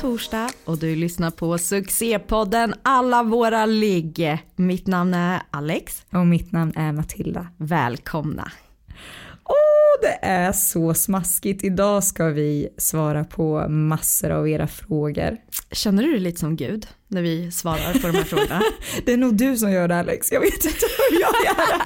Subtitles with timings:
[0.00, 4.38] Torsdag och du lyssnar på succépodden Alla våra ligg.
[4.56, 6.02] Mitt namn är Alex.
[6.12, 7.46] Och mitt namn är Matilda.
[7.56, 8.52] Välkomna.
[9.44, 11.64] Åh, det är så smaskigt.
[11.64, 15.36] Idag ska vi svara på massor av era frågor.
[15.72, 18.62] Känner du dig lite som Gud när vi svarar på de här frågorna?
[19.04, 21.84] Det är nog du som gör det Alex, jag vet inte hur jag gör det.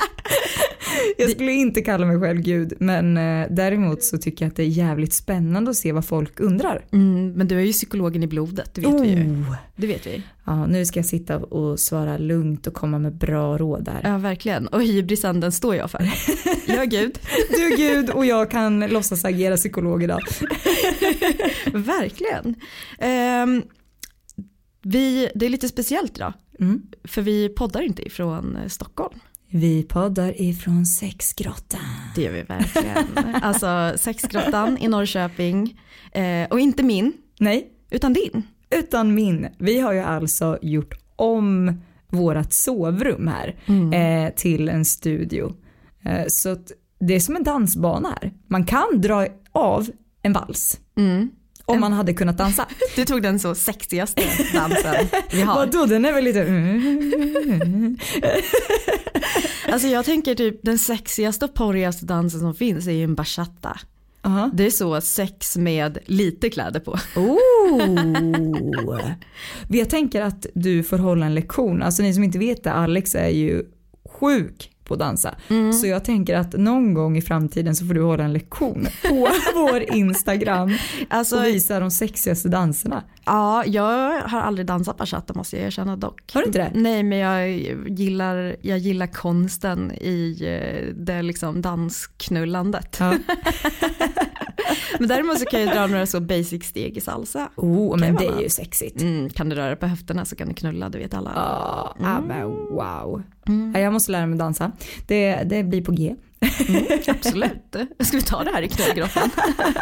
[1.18, 4.62] Jag skulle inte kalla mig själv Gud, men eh, däremot så tycker jag att det
[4.62, 6.84] är jävligt spännande att se vad folk undrar.
[6.92, 9.20] Mm, men du är ju psykologen i blodet, det vet vi ju.
[9.20, 9.54] Oh.
[9.76, 10.22] Det vet vi.
[10.46, 14.00] Ja, nu ska jag sitta och svara lugnt och komma med bra råd där.
[14.04, 14.66] Ja, verkligen.
[14.66, 16.10] Och hybrisen, den står jag för.
[16.66, 17.18] Jag är Gud.
[17.50, 20.20] Du är Gud och jag kan låtsas agera psykolog idag.
[21.72, 22.54] verkligen.
[22.98, 23.62] Ehm,
[24.82, 26.82] vi, det är lite speciellt idag, Mm.
[27.04, 29.18] för vi poddar inte ifrån eh, Stockholm.
[29.56, 31.80] Vi poddar ifrån sexgrottan.
[32.14, 33.34] Det gör vi verkligen.
[33.42, 35.80] Alltså sexgrottan i Norrköping.
[36.12, 38.42] Eh, och inte min, Nej, utan din.
[38.70, 39.48] utan min.
[39.58, 41.72] Vi har ju alltså gjort om
[42.08, 43.56] vårat sovrum här
[43.94, 45.52] eh, till en studio.
[46.04, 46.56] Eh, så
[47.00, 48.32] det är som en dansbana här.
[48.46, 49.88] Man kan dra av
[50.22, 51.30] en vals Mm.
[51.66, 52.66] Om man hade kunnat dansa.
[52.96, 54.22] Du tog den så sexigaste
[54.54, 54.94] dansen
[55.30, 55.54] vi har.
[55.54, 56.44] Vadå, den är väl lite...
[59.68, 63.78] Alltså jag tänker typ den sexigaste och porrigaste dansen som finns är ju en bachata.
[64.22, 64.50] Aha.
[64.54, 66.98] Det är så sex med lite kläder på.
[67.16, 69.00] Oh.
[69.78, 71.82] Jag tänker att du får hålla en lektion.
[71.82, 73.62] Alltså ni som inte vet det, Alex är ju
[74.20, 75.34] sjuk på att dansa.
[75.80, 79.28] Så jag tänker att någon gång i framtiden så får du hålla en lektion på
[79.54, 80.70] vår Instagram
[81.08, 83.02] Alltså, och visa de sexigaste danserna.
[83.24, 86.34] ja, jag har aldrig dansat bachata måste jag erkänna dock.
[86.34, 86.70] Har du inte det?
[86.74, 87.50] Nej, men jag
[87.88, 92.96] gillar, jag gillar konsten i eh, det liksom dansknullandet.
[93.00, 93.14] Ja.
[94.98, 97.48] Men däremot så kan jag dra några så basic steg i salsa.
[97.56, 99.02] Oh, men det är ju sexigt.
[99.02, 101.32] Mm, kan du röra på höfterna så kan du knulla, det vet alla.
[101.34, 103.22] Ja, ah, men wow.
[103.48, 103.82] Mm.
[103.82, 104.72] jag måste lära mig dansa.
[105.06, 106.14] Det, det blir på G.
[107.06, 107.76] Absolut.
[108.00, 109.30] Ska vi ta det här i knullgrottan?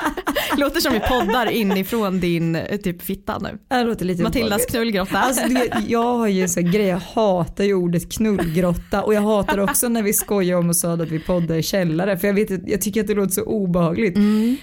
[0.57, 3.59] Låter som vi poddar inifrån din eh, typ fitta nu.
[3.69, 5.19] Det låter lite Matildas knullgrotta.
[5.19, 9.15] Alltså, du vet, jag har ju en sån grej, jag hatar ju ordet knullgrotta och
[9.15, 12.27] jag hatar också när vi skojar om och sa att vi poddar i källare för
[12.27, 14.19] jag, vet, jag tycker att det låter så obehagligt.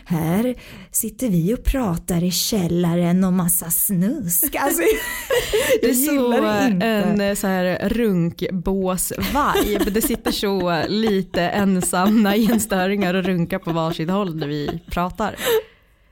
[0.06, 0.56] Här
[0.92, 4.56] sitter vi och pratar i källaren om massa snusk.
[4.56, 4.82] Alltså,
[5.82, 6.86] det jag gillar det inte.
[6.86, 9.90] en eh, så här runkbås-vibe.
[9.90, 11.42] Det sitter så lite
[11.94, 15.36] ensamma enstöringar och runkar på varsitt håll när vi pratar.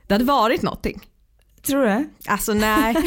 [0.06, 1.00] Det hade varit någonting.
[1.66, 2.08] Tror du?
[2.26, 2.94] Alltså nej.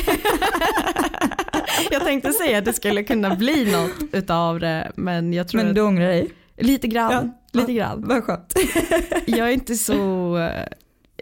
[1.91, 5.75] jag tänkte säga att det skulle kunna bli något utav det men jag tror Men
[5.75, 6.31] du att ångrar dig?
[6.57, 7.31] lite grann.
[7.51, 7.85] Ja, lite ja.
[7.85, 8.07] grann.
[8.07, 8.53] Vad skönt.
[9.25, 10.67] Jag är inte så, eh,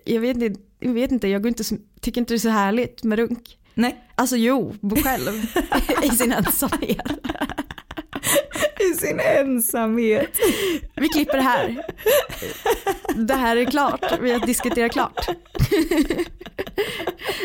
[0.06, 2.50] jag vet inte, jag, vet inte, jag går inte, så- tycker inte det är så
[2.50, 3.58] härligt med runk.
[3.74, 5.46] Nej, Alltså jo, själv
[6.04, 7.02] i sin ensamhet.
[8.92, 10.38] i sin ensamhet.
[10.96, 11.78] Vi klipper här.
[13.16, 15.28] Det här är klart, vi har diskuterat klart.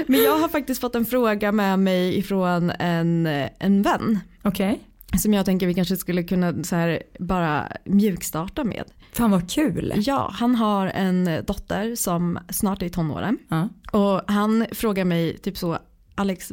[0.07, 3.27] Men jag har faktiskt fått en fråga med mig ifrån en,
[3.59, 4.81] en vän Okej.
[5.23, 8.85] som jag tänker vi kanske skulle kunna så här bara mjukstarta med.
[9.13, 9.93] Fan vad kul.
[9.97, 13.69] Ja, han har en dotter som snart är i tonåren Ja.
[13.93, 15.79] och han frågar mig typ så
[16.15, 16.53] Alex,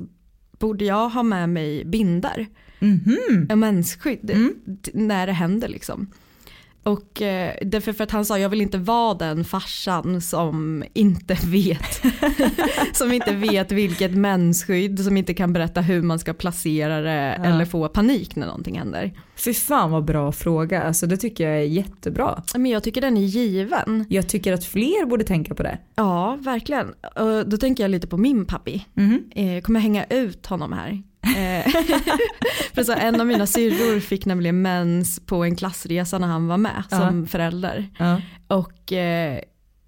[0.60, 2.48] borde jag ha med mig binder?
[2.82, 3.48] Mhm.
[3.50, 4.54] En mensskydd Mm.
[4.94, 6.08] när det händer liksom.
[6.84, 11.38] Och eh, därför för att han sa jag vill inte vara den farsan som inte
[11.46, 12.02] vet
[12.94, 17.46] som inte vet vilket mensskydd som inte kan berätta hur man ska placera det Ja.
[17.46, 19.14] eller få panik när någonting händer.
[19.36, 20.84] Fy fan vad bra fråga.
[20.84, 22.44] Alltså det tycker jag är jättebra.
[22.54, 24.06] Men jag tycker den är given.
[24.10, 25.78] Jag tycker att fler borde tänka på det.
[25.96, 26.88] Ja, verkligen.
[27.16, 28.86] Och då tänker jag lite på min pappi.
[28.94, 29.24] Mhm.
[29.36, 31.04] Eh, Jag kommer hänga ut honom här.
[31.24, 31.72] Eh,
[32.74, 36.58] För så en av mina syrror fick nämligen mens på en klassresa när han var
[36.58, 36.98] med Ja.
[36.98, 37.90] som förälder.
[38.00, 38.22] Ja.
[38.48, 39.40] Och eh,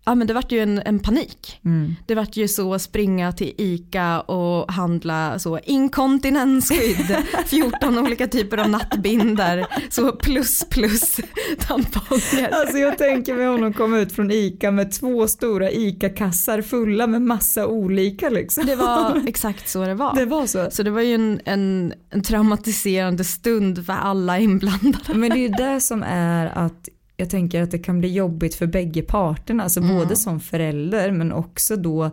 [0.05, 1.59] ja men det vart ju en, en panik.
[1.65, 1.95] Mm.
[2.05, 8.69] Det vart ju så springa till ICA och handla så inkontinensskydd, 14 olika typer av
[8.69, 11.19] nattbinder, så plus plus
[11.59, 12.49] tamponger.
[12.51, 17.21] Alltså jag tänker mig honom komma ut från ICA med två stora ICA-kassar fulla med
[17.21, 18.65] massa olika liksom.
[18.65, 20.15] Det var exakt så det var.
[20.15, 20.67] Det var så.
[20.71, 25.13] Så det var ju en, en, en traumatiserande stund för alla inblandade.
[25.13, 28.55] Men det är ju det som är att jag tänker att det kan bli jobbigt
[28.55, 29.95] för bägge parterna, alltså Mm.
[29.95, 32.11] både som förälder men också då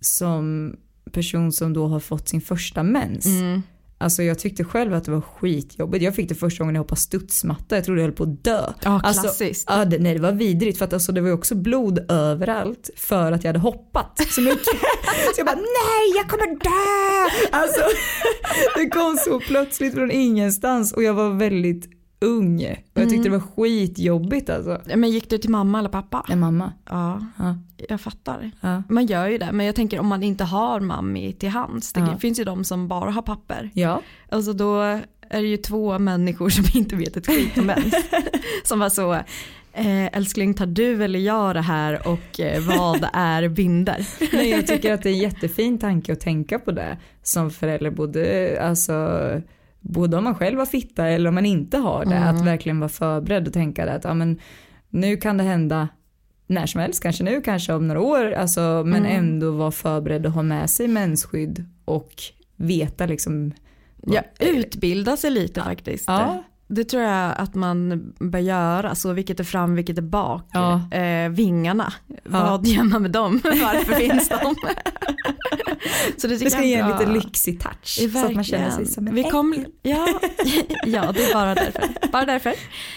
[0.00, 0.76] som
[1.12, 3.26] person som då har fått sin första mens.
[3.26, 3.62] Mm.
[4.00, 6.04] Alltså jag tyckte själv att det var skitjobbigt.
[6.04, 8.60] Jag fick det första gången jag hoppade studsmatta, jag trodde jag höll på att dö.
[8.84, 9.64] Ja, Alltså, klassiskt.
[9.70, 12.90] ja, det, nej det var vidrigt för att alltså, det var ju också blod överallt
[12.96, 14.64] för att jag hade hoppat så mycket.
[15.34, 17.30] så jag bara nej jag kommer dö!
[17.58, 17.80] Alltså
[18.76, 23.38] det kom så plötsligt från ingenstans och jag var väldigt ung och jag tyckte det
[23.38, 24.80] var skitjobbigt alltså.
[24.96, 26.24] Men gick du till mamma eller pappa?
[26.28, 26.72] Nej mamma.
[26.90, 27.56] Ja, Ja,
[27.88, 28.50] jag fattar.
[28.60, 28.82] ja.
[28.88, 31.92] Man gör ju det, men jag tänker om man inte har mammi till hands.
[31.92, 32.18] Det Ja.
[32.18, 33.70] finns ju de som bara har papper.
[33.74, 34.02] ja.
[34.28, 34.80] Alltså då
[35.30, 37.94] är det ju två människor som inte vet ett skit om mens.
[38.64, 39.12] som var så,
[39.72, 44.06] eh, älskling tar du eller jag det här och eh, vad är binder?
[44.32, 47.90] Nej, jag tycker att det är en jättefin tanke att tänka på det som förälder.
[47.90, 49.20] Både, alltså,
[49.80, 52.18] både om man själv har fitta eller om man inte har det.
[52.18, 54.40] Att verkligen vara förberedd och tänka att ja, men,
[54.88, 55.88] nu kan det hända
[56.46, 58.32] när som helst, kanske nu, kanske om några år.
[58.32, 62.12] Alltså, men ändå vara förberedd och ha med sig mensskydd och
[62.56, 63.52] veta liksom.
[64.02, 66.04] Ja, utbilda sig lite faktiskt.
[66.06, 66.44] Ja.
[66.68, 70.48] Det tror jag att man bör göra, så vilket är fram, vilket är bak.
[70.52, 70.92] Ja.
[70.96, 71.92] Eh, vingarna,
[72.24, 73.40] vad gör man med dem?
[73.44, 74.54] Varför finns de?
[76.16, 77.98] så det, Det ska jag ge en lite lyxig touch.
[78.00, 80.08] Ja, Så att man känner sig som en vi kom, ja,
[80.86, 81.82] ja, det är bara därför.
[82.12, 82.50] Bara därför.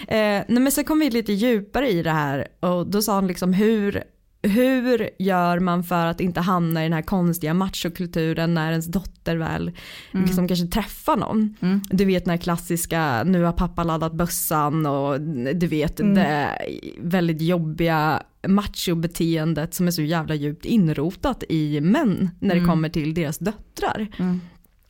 [0.08, 3.54] Eh, men sen kom vi lite djupare i det här och då sa han liksom
[3.54, 4.04] hur,
[4.44, 9.36] hur gör man för att inte hamna i den här konstiga machokulturen när ens dotter
[9.36, 9.72] väl
[10.12, 11.56] liksom kanske träffar någon.
[11.90, 15.22] Du vet den här klassiska, nu har pappa laddat bössan och
[15.56, 16.58] du vet det
[17.00, 23.14] väldigt jobbiga machobeteendet som är så jävla djupt inrotat i män när det kommer till
[23.14, 24.08] deras döttrar.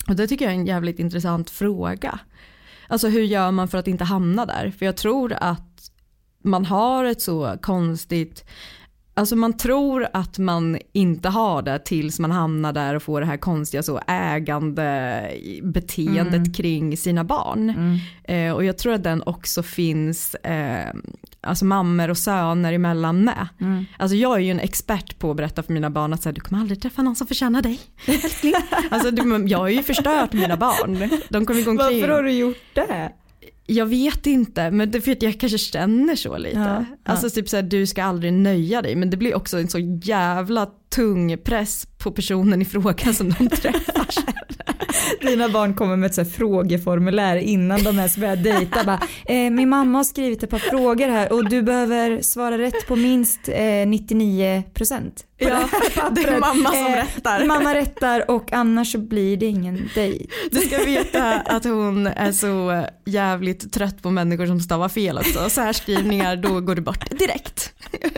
[0.08, 2.20] Och det tycker jag är en jävligt intressant fråga.
[2.88, 4.74] Alltså hur gör man för att inte hamna där?
[4.78, 5.92] För jag tror att
[6.44, 8.46] man har ett så konstigt
[9.14, 13.28] Alltså man tror att man inte har det tills man hamnar där och får det
[13.28, 15.22] här konstiga så ägande
[15.64, 18.00] beteendet kring sina barn.
[18.24, 20.94] Eh, och jag tror att den också finns eh,
[21.42, 23.48] alltså mammor och söner emellan med.
[23.98, 26.34] Alltså jag är ju en expert på att berätta för mina barn att så här,
[26.34, 27.80] du kommer aldrig träffa någon som förtjänar dig.
[28.06, 28.54] älskling."
[28.92, 29.10] alltså,
[29.48, 31.10] jag har ju förstört mina barn.
[31.30, 32.02] De kommer gå omkring.
[32.02, 33.12] Varför har du gjort det?
[33.66, 36.60] Jag vet inte, men det är för att jag kanske känner så lite.
[36.60, 37.12] Ja, ja.
[37.12, 40.68] Alltså typ såhär, du ska aldrig nöja dig, men det blir också en så jävla
[40.96, 44.08] tung press på personen i fråga som de träffar.
[45.22, 48.84] Dina barn kommer med ett så frågeformulär innan de ens börjar dejta.
[48.84, 52.88] Bara, eh, min mamma har skrivit ett par frågor här och du behöver svara rätt
[52.88, 55.26] på minst eh, 99 procent.
[55.38, 55.60] Ja,
[56.12, 57.46] det är mamma som rättar.
[57.46, 60.26] Mamma rättar och annars så blir det ingen dejt.
[60.52, 65.50] Du ska veta att hon är så jävligt trött på människor som stavar fel också.
[65.50, 67.74] Särskrivningar, då går det bort direkt.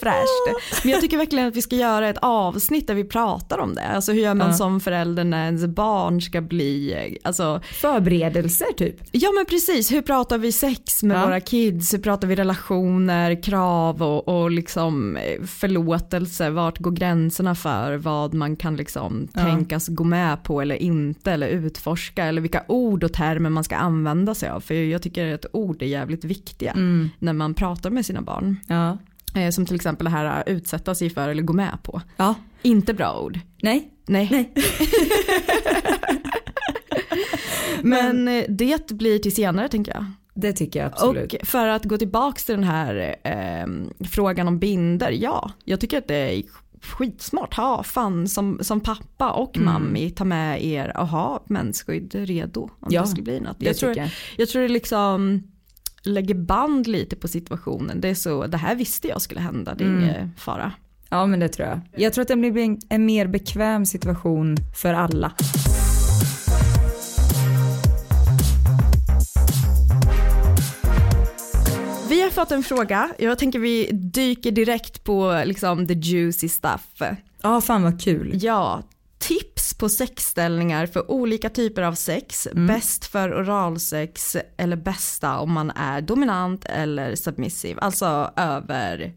[0.00, 0.84] Fräscht.
[0.84, 3.82] Men jag tycker verkligen att vi ska göra ett avsnitt där vi pratar om det.
[3.86, 4.52] Alltså hur gör man Ja.
[4.56, 8.96] som förälder när ens barn ska bli, alltså Förberedelser typ.
[9.12, 11.24] Ja men precis, hur pratar vi sex med Ja.
[11.26, 11.94] våra kids?
[11.94, 16.50] Hur pratar vi relationer, krav och, och liksom eh, förlåtelse?
[16.50, 19.40] Vart går gränserna för vad man kan liksom Ja.
[19.40, 23.76] tänkas gå med på eller inte eller utforska eller vilka ord och termer man ska
[23.76, 24.60] använda sig av.
[24.60, 27.10] För jag tycker att ord är jävligt viktiga Mm.
[27.18, 28.60] när man pratar med sina barn.
[28.68, 28.98] Ja.
[29.34, 32.02] Eh, Som till exempel det här att utsätta sig för eller gå med på.
[32.16, 32.34] ja.
[32.62, 33.38] Inte bra ord.
[33.62, 33.90] Nej.
[34.06, 34.28] Nej.
[34.30, 34.52] Nej.
[37.82, 40.04] Men eh, det blir till senare tänker jag.
[40.34, 41.32] Det tycker jag absolut.
[41.34, 43.66] Och för att gå tillbaka till den här eh,
[44.08, 46.42] frågan om binder, ja, jag tycker att det är
[46.82, 47.54] skitsmart.
[47.54, 49.72] Ha fan som, som pappa och Mm.
[49.72, 53.56] mammi ta med er och ha mensskydd redo om Ja, det skulle bli något.
[53.58, 54.10] det Jag tror, jag.
[54.36, 55.42] jag tror det liksom
[56.04, 58.00] lägger band lite på situationen.
[58.00, 60.02] Det är så, det här visste jag skulle hända, det är Mm.
[60.04, 60.72] ingen fara.
[61.08, 61.80] Ja men det tror jag.
[61.96, 65.32] Jag tror att det blir en, en mer bekväm situation för alla.
[72.08, 77.02] Vi har fått en fråga, jag tänker vi dyker direkt på liksom the juicy stuff.
[77.42, 78.30] Ja fan vad kul.
[78.42, 78.82] Ja,
[79.28, 82.46] tips på sexställningar för olika typer av sex.
[82.46, 82.66] Mm.
[82.66, 87.80] Bäst för oralsex eller bästa om man är dominant eller submissive.
[87.80, 89.12] Alltså över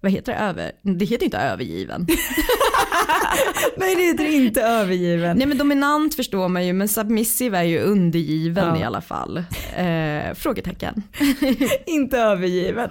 [0.00, 2.06] vad heter det, över, det heter inte övergiven.
[3.76, 5.36] Nej det heter inte övergiven.
[5.36, 8.80] Nej men dominant förstår man ju men submissive är ju undergiven Ja.
[8.80, 9.36] i alla fall.
[9.76, 11.02] Eh, frågetecken.
[11.86, 12.90] inte övergiven.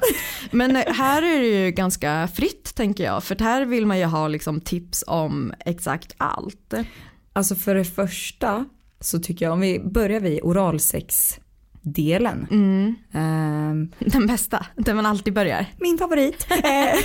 [0.52, 4.06] Men eh, här är det ju ganska fritt tänker jag för här vill man ju
[4.06, 6.74] ha liksom tips om exakt allt.
[7.34, 8.66] Alltså för det första
[9.00, 10.40] så tycker jag om vi börjar vid
[11.84, 12.48] oralsex-delen.
[13.14, 15.66] Ehm, Den bästa, där man alltid börjar.
[15.80, 16.48] min favorit.
[16.64, 17.00] Eh,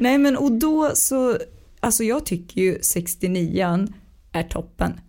[0.00, 1.36] Nej men och då så,
[1.80, 3.92] alltså jag tycker ju 69an
[4.32, 5.00] är toppen.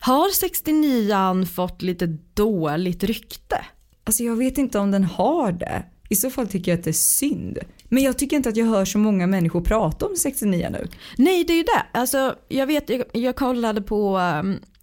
[0.00, 3.64] Har 69an fått lite dåligt rykte?
[4.04, 5.82] Alltså jag vet inte om den har det.
[6.08, 7.58] I så fall tycker jag att det är synd.
[7.88, 10.88] Men jag tycker inte att jag hör så många människor prata om 69 nu.
[11.18, 11.86] Nej det är ju det.
[11.98, 14.20] Alltså, jag vet, jag, jag kollade på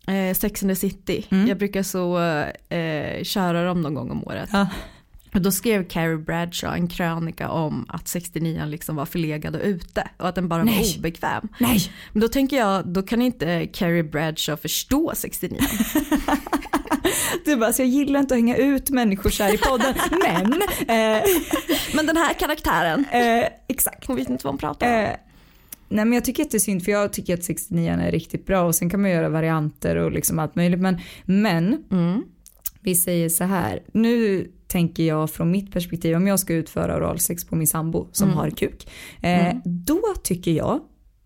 [0.07, 1.25] eh, Sex and the City.
[1.29, 2.19] Jag brukar så
[2.69, 4.49] eh, köra dem någon gång om året.
[4.53, 4.67] Ja.
[5.33, 10.07] Och då skrev Carrie Bradshaw en krönika om att 69 liksom var förlegad och ute
[10.17, 10.77] och att den bara Nej.
[10.77, 11.47] var obekväm.
[11.59, 11.79] Nej.
[12.13, 15.59] Men då tänker jag, då kan inte Carrie Bradshaw förstå 69.
[17.45, 19.93] Du bara, så jag gillar inte att hänga ut människor så här i podden.
[20.23, 21.23] men, eh,
[21.95, 24.07] Men den här karaktären, eh, exakt.
[24.07, 24.93] hon vet inte vad hon pratar om.
[24.93, 25.09] Eh,
[25.89, 28.45] nej men jag tycker att det är synd för jag tycker att 69 är riktigt
[28.45, 30.79] bra och sen kan man göra varianter och liksom allt möjligt.
[30.79, 32.23] Men, men Mm.
[32.81, 37.45] vi säger så här, nu tänker jag från mitt perspektiv om jag ska utföra oralsex
[37.45, 38.87] på min sambo som har kuk.
[39.21, 40.79] Eh, Då tycker jag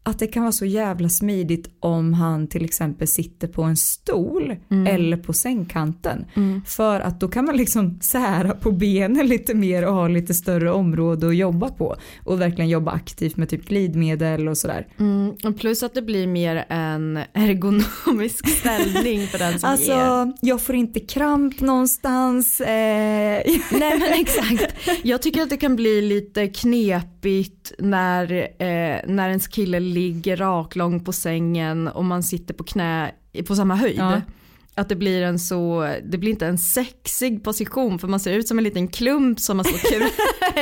[0.03, 4.55] att det kan vara så jävla smidigt om han till exempel sitter på en stol
[4.87, 6.25] eller på sängkanten.
[6.65, 10.71] För att då kan man liksom sära på benen lite mer och ha lite större
[10.71, 11.95] område att jobba på.
[12.23, 14.87] Och verkligen jobba aktivt med typ glidmedel och sådär.
[14.99, 19.93] Mm, och plus att det blir mer en ergonomisk ställning för den som ger.
[19.93, 22.61] Alltså jag får inte kramp någonstans.
[22.61, 22.67] Eh,
[23.71, 24.75] Nej men exakt.
[25.03, 30.99] Jag tycker att det kan bli lite knepigt när, eh, när ens kille ligger raklång
[30.99, 33.11] på sängen och man sitter på knä
[33.47, 33.97] på samma höjd.
[33.97, 34.21] Ja.
[34.75, 38.47] Att det blir en så, det blir inte en sexig position för man ser ut
[38.47, 40.03] som en liten klump som har slått kul.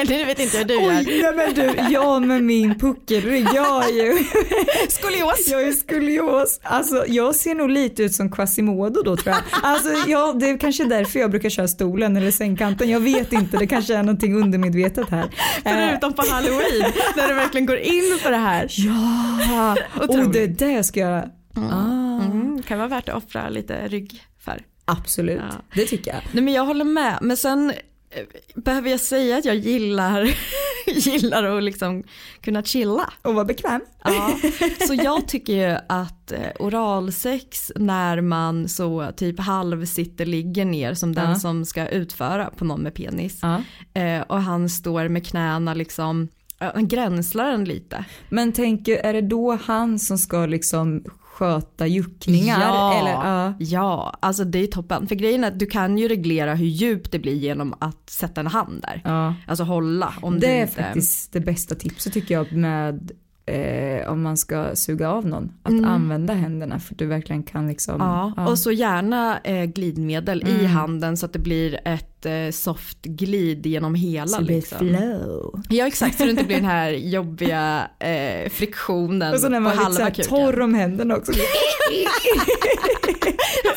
[0.10, 1.00] Nu vet inte hur du gör.
[1.00, 4.14] Oj, nej men du, jag med min puckelrygg, jag är ju,
[4.90, 5.48] Skolios.
[5.48, 6.60] jag är skolios.
[6.64, 9.44] Alltså jag ser nog lite ut som Quasimodo då tror jag.
[9.64, 12.90] Alltså ja, det är kanske därför jag brukar köra stolen eller sängkanten.
[12.90, 15.30] Jag vet inte, det kanske är någonting undermedvetet här.
[15.64, 18.68] Förutom på halloween när du verkligen går in för det här.
[18.70, 21.26] Ja, och det är det jag ska göra.
[21.64, 24.62] Ah, Mm, kan vara värt att offra lite rygg för.
[24.86, 25.56] absolut, Ja.
[25.76, 26.22] det tycker jag.
[26.32, 27.70] Nej men jag håller med, men sen
[28.10, 28.24] eh,
[28.56, 30.30] behöver jag säga att jag gillar,
[30.88, 32.04] gillar att liksom
[32.42, 33.14] kunna chilla.
[33.22, 33.82] Och vara bekväm.
[34.04, 34.38] Ja.
[34.88, 40.94] Så jag tycker ju att eh, oralsex när man så typ halv sitter ligger ner
[40.94, 41.36] som den Ja.
[41.36, 43.62] som ska utföra på någon med penis Ja.
[44.02, 46.28] eh, och han står med knäna liksom,
[46.60, 48.06] han gränslar den lite.
[48.30, 51.04] Men tänker, är det då han som ska liksom
[51.40, 52.60] sköta juckningar?
[52.60, 52.94] Ja.
[53.00, 53.54] Eller, ja.
[53.60, 55.08] Ja, alltså det är toppen.
[55.08, 58.42] För grejen är att du kan ju reglera hur djupt det blir genom att sätta
[58.42, 59.02] en hand där.
[59.04, 59.36] Ja.
[59.48, 60.14] Alltså hålla.
[60.22, 60.74] Om Det är inte...
[60.74, 63.12] faktiskt det bästa tipset tycker jag med
[63.50, 65.52] eh, om man ska suga av någon.
[65.64, 67.96] Att använda händerna för att du verkligen kan liksom.
[67.96, 68.08] Mm.
[68.08, 70.66] Ja, och så gärna eh, glidmedel i Mm.
[70.66, 74.28] handen så att det blir ett eh, soft glid genom hela.
[74.28, 74.78] så det blir liksom.
[74.78, 75.64] flow.
[75.70, 79.80] Ja exakt, så det inte blir den här jobbiga eh, friktionen Och så när man
[79.80, 80.26] är lite kuken.
[80.26, 81.32] torr om händerna också.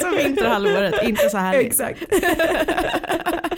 [0.01, 2.03] Som vinterhalvåret, inte så här Exakt.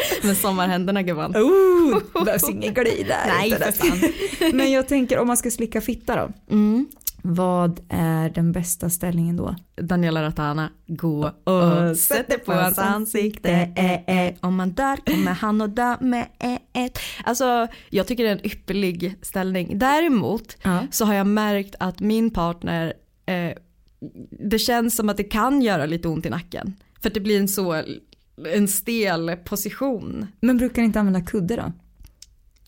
[0.22, 1.36] med sommarhänderna gumman.
[1.36, 3.26] Oh, behövs ingen där.
[3.26, 3.98] Nej, för nästan.
[4.52, 6.54] Men jag tänker om man ska slicka fitta då.
[6.54, 6.86] Mm.
[7.26, 9.56] Vad är den bästa ställningen då?
[9.76, 13.50] Daniela Ratana, gå Och och sätt dig på hans ansikte.
[13.76, 14.34] Eh, eh.
[14.40, 16.98] Om man dör kommer han att dö med eh, ett.
[17.24, 19.78] Alltså jag tycker det är en ypperlig ställning.
[19.78, 20.86] Däremot Ja.
[20.90, 22.94] så har jag märkt att min partner,
[23.26, 23.56] eh,
[24.30, 26.74] det känns som att det kan göra lite ont i nacken.
[27.02, 27.82] För att det blir en så,
[28.54, 30.26] en stel position.
[30.40, 31.72] Men brukar ni inte använda kudde då?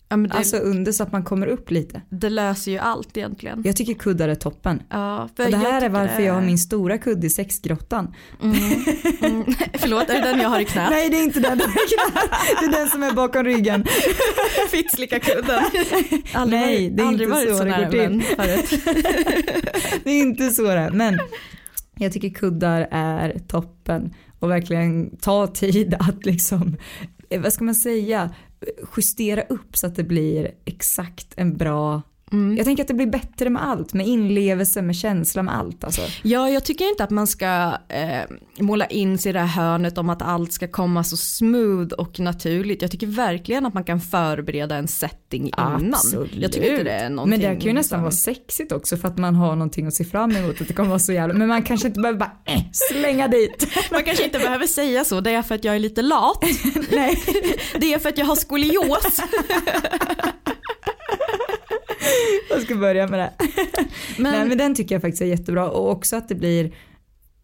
[0.09, 2.01] Ja, det, Alltså under så att man kommer upp lite.
[2.09, 3.61] det löser ju allt egentligen.
[3.65, 4.81] Jag tycker kuddar är toppen.
[4.89, 8.13] Ja, för Och det här är varför det- jag har min stora kudde i sexgrottan.
[8.43, 8.55] Mm.
[9.73, 10.89] Förlåt, är det den jag har i knät?
[10.89, 11.57] Nej det är inte den.
[11.57, 13.85] Det är den som är bakom ryggen.
[14.71, 15.63] Fittslickarkudden.
[16.33, 18.23] Aldrig, Nej, det är aldrig inte så så det går till.
[20.03, 20.89] Det är inte så det.
[20.93, 21.19] Men
[21.95, 24.13] jag tycker kuddar är toppen.
[24.39, 26.77] Och verkligen ta tid att liksom,
[27.29, 32.01] eh, vad ska man säga, eh, justera upp så att det blir exakt en bra
[32.57, 35.83] jag tänker att det blir bättre med allt, med inlevelse, med känsla, med allt.
[35.83, 36.01] Alltså.
[36.23, 38.21] Ja, jag tycker inte att man ska eh,
[38.59, 42.19] måla in sig i det här hörnet om att allt ska komma så smooth och
[42.19, 42.81] naturligt.
[42.81, 45.93] Jag tycker verkligen att man kan förbereda en setting innan.
[45.93, 46.35] Absolut.
[46.35, 47.29] Jag tycker inte det är någonting.
[47.29, 49.93] Men det kan ju nästan som- vara sexigt också för att man har någonting att
[49.93, 52.31] se fram emot att det kommer vara så jävla, men man kanske inte behöver bara
[52.45, 53.67] eh, slänga dit.
[53.91, 56.43] Man kanske inte behöver säga så, det är för att jag är lite lat.
[56.91, 57.23] Nej.
[57.79, 59.21] Det är för att jag har skolios.
[62.57, 63.33] Jag ska börja med det.
[64.17, 66.71] Men, Nej men den tycker jag faktiskt är jättebra och också att det blir,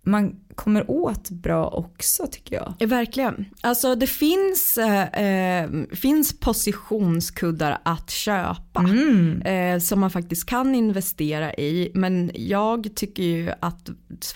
[0.04, 2.88] man kommer åt bra också tycker jag.
[2.88, 3.46] Verkligen.
[3.62, 8.80] Alltså det finns, eh, eh, finns positionskuddar att köpa.
[8.80, 9.42] Mm.
[9.42, 11.92] Eh, som man faktiskt kan investera i.
[11.94, 13.90] Men jag tycker ju att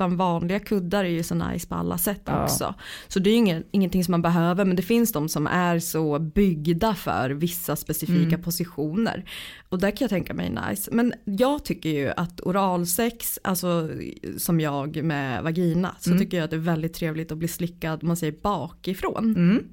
[0.09, 2.43] vanliga kuddar är ju så nice på alla sätt Ja.
[2.43, 2.75] också.
[3.07, 5.79] Så det är ju ingen, ingenting som man behöver men det finns de som är
[5.79, 8.41] så byggda för vissa specifika Mm.
[8.41, 9.29] positioner.
[9.69, 10.91] Och där kan jag tänka mig nice.
[10.93, 13.89] Men jag tycker ju att oralsex, alltså
[14.38, 16.23] som jag med vagina, så Mm.
[16.23, 19.35] tycker jag att det är väldigt trevligt att bli slickad, man säger bakifrån.
[19.35, 19.63] Mm.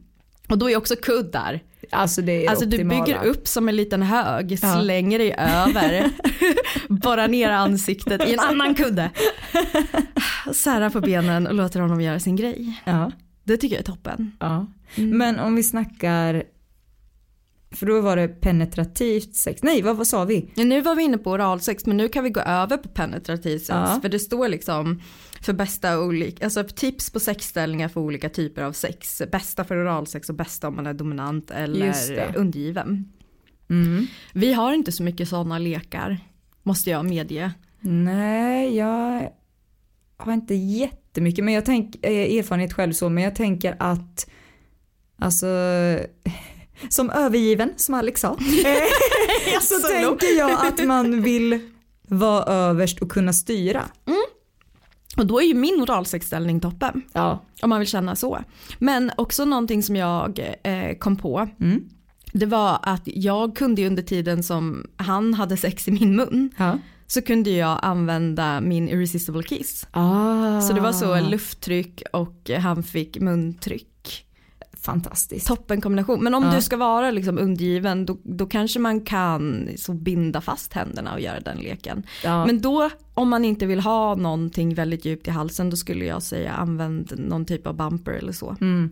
[0.48, 1.60] Och då är också kuddar.
[1.90, 4.80] Alltså det är Alltså du bygger upp som en liten hög, Ja.
[4.82, 6.10] slänger dig över,
[6.88, 9.10] borrar ner ansiktet i en annan kudde.
[10.54, 12.80] Särar på benen och låter honom göra sin grej.
[12.84, 13.10] Ja,
[13.44, 14.32] Det tycker jag är toppen.
[14.40, 14.66] ja.
[14.96, 15.18] Mm.
[15.18, 16.42] Men om vi snackar,
[17.70, 20.50] för då var det penetrativt sex, nej vad, vad sa vi?
[20.56, 23.68] Nu var vi inne på oralsex men nu kan vi gå över på penetrativ sex.
[23.68, 23.98] Ja.
[24.02, 25.00] För det står liksom
[25.44, 29.22] för bästa olika, alltså tips på sexställningar för olika typer av sex.
[29.32, 31.94] Bästa för oralsex och bästa om man är dominant eller
[32.36, 33.12] undergiven.
[33.70, 34.06] Mm.
[34.32, 36.18] Vi har inte så mycket sådana lekar,
[36.62, 37.52] måste jag medge.
[37.80, 39.32] Nej, jag
[40.16, 44.30] har inte jättemycket, men jag tänker eh, erfarenhet själv så, men jag tänker att
[45.18, 45.46] alltså
[46.88, 48.36] som övergiven som Alex sa,
[49.60, 51.70] så Så tänker jag att man vill
[52.08, 53.82] vara överst och kunna styra.
[55.16, 57.02] Och då är ju min oralsexställning toppen.
[57.12, 57.42] Ja.
[57.62, 58.38] Om man vill känna så.
[58.78, 61.48] Men också någonting som jag eh, kom på.
[61.60, 61.88] Mm.
[62.32, 66.50] Det var att jag kunde ju under tiden som han hade sex i min mun.
[66.56, 66.78] ja.
[67.06, 69.86] Så kunde jag använda min irresistible kiss.
[69.90, 70.60] Ah.
[70.60, 73.88] Så det var så lufttryck och han fick muntryck.
[74.84, 75.46] Fantastiskt.
[75.46, 76.24] Toppen kombination.
[76.24, 76.54] Men om Ja.
[76.54, 81.20] du ska vara liksom undergiven då, då kanske man kan så binda fast händerna och
[81.20, 82.02] göra den leken.
[82.24, 82.46] Ja.
[82.46, 86.22] Men då om man inte vill ha någonting väldigt djupt i halsen då skulle jag
[86.22, 88.56] säga använd någon typ av bumper eller så.
[88.60, 88.90] Mm.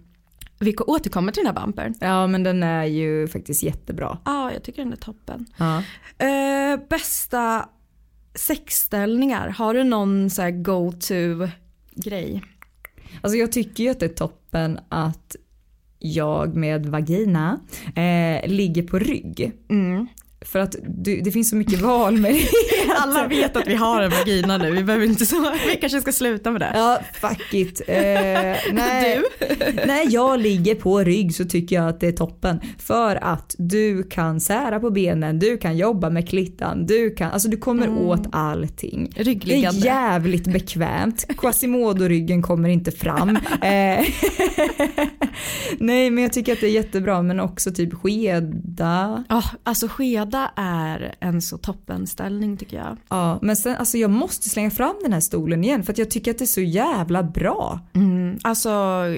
[0.58, 1.94] Vi återkommer till den här bumpern.
[2.00, 4.18] ja men den är ju faktiskt jättebra.
[4.24, 5.46] Ja, jag tycker den är toppen.
[5.56, 5.82] Ja.
[6.26, 7.68] Eh, bästa
[8.34, 11.48] sexställningar, har du någon så här go-to
[11.94, 12.44] grej?
[13.20, 15.36] Alltså jag tycker ju att det är toppen att
[16.02, 17.60] jag med vagina
[17.94, 19.52] eh, ligger på rygg.
[19.70, 20.06] Mm.
[20.44, 22.52] För att du, det finns så mycket valmöjligheter.
[22.96, 26.12] Alla vet att vi har en vagina nu, vi behöver inte så, vi kanske ska
[26.12, 26.70] sluta med det.
[26.74, 27.80] Ja, fuck it.
[27.88, 27.94] Eh,
[28.72, 29.56] nej, Du?
[29.86, 32.60] när jag ligger på rygg så tycker jag att det är toppen.
[32.78, 37.48] För att du kan sära på benen, du kan jobba med klittan, du kan, alltså
[37.48, 39.10] du kommer åt allting.
[39.14, 39.80] Det är Ryggliggande.
[39.80, 41.26] jävligt bekvämt.
[41.28, 43.38] Quasimodo-ryggen kommer inte fram.
[43.62, 44.04] Eh,
[45.78, 49.24] Nej men jag tycker att det är jättebra men också typ skeda.
[49.28, 52.96] Ja, alltså skeda är en så toppenställning tycker jag.
[53.08, 56.10] Ja men sen alltså jag måste slänga fram den här stolen igen för att jag
[56.10, 57.80] tycker att det är så jävla bra.
[57.94, 58.38] Mm.
[58.44, 58.70] Alltså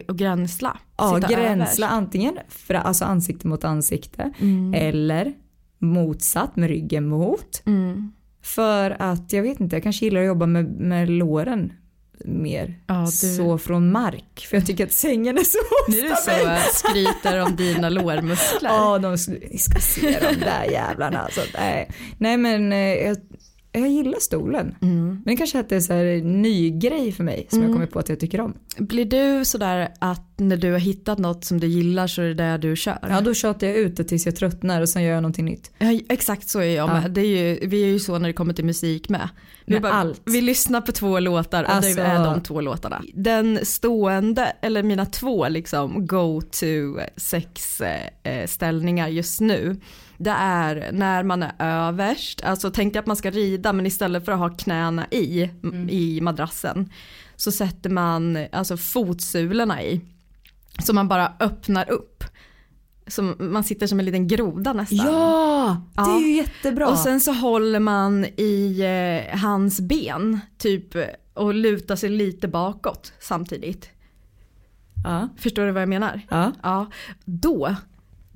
[0.08, 0.78] och gränsla.
[0.96, 1.92] Ja, gränsla överst.
[1.92, 4.74] antingen för, alltså ansikte mot ansikte Mm.
[4.74, 5.32] eller
[5.78, 7.62] motsatt med ryggen mot.
[7.66, 8.12] Mm.
[8.42, 11.72] För att jag vet inte, jag kanske gillar att jobba med, med låren
[12.24, 12.74] mer.
[12.86, 14.46] Ja, du- Så från mark.
[14.50, 18.70] För jag tycker att sängen är så Nu är så skryter om dina lårmuskler.
[18.70, 21.18] Ja, de ska se de där jävlarna.
[21.18, 21.90] Alltså, nej.
[22.18, 23.16] nej men eh, jag,
[23.80, 24.74] jag gillar stolen.
[24.82, 25.22] Mm.
[25.24, 27.98] Men kanske att det är så här ny grej för mig som jag kommer på
[27.98, 28.54] att jag tycker om.
[28.78, 32.34] Blir du sådär att när du har hittat något som du gillar så är det
[32.34, 32.98] det du kör?
[33.02, 35.70] Ja då tjatar jag ut det tills jag tröttnar och sen gör jag någonting nytt.
[35.78, 37.00] Ja, exakt så är jag Ja.
[37.00, 37.10] med.
[37.10, 37.26] Det är
[37.60, 39.28] ju, vi är ju så när det kommer till musik med.
[39.66, 40.22] Vi, Med allt.
[40.24, 43.02] vi lyssnar på två låtar och Alltså- det är de två låtarna.
[43.14, 49.76] Den stående, eller mina två liksom go-to sexställningar just nu.
[50.18, 54.24] Det är när man är överst, alltså tänk dig att man ska rida men istället
[54.24, 55.50] för att ha knäna i,
[55.88, 56.92] i madrassen
[57.36, 60.00] så sätter man alltså fotsulorna i.
[60.84, 62.24] Så man bara öppnar upp.
[63.06, 64.98] Som, man sitter som en liten groda nästan.
[64.98, 66.20] Ja, det är Ja.
[66.20, 66.88] ju jättebra.
[66.88, 68.80] Och sen så håller man i
[69.30, 70.88] eh, hans ben typ
[71.34, 73.88] och lutar sig lite bakåt samtidigt.
[75.04, 75.28] ja.
[75.36, 76.20] Förstår du vad jag menar?
[76.30, 76.52] Ja.
[76.62, 76.86] Ja,
[77.24, 77.74] då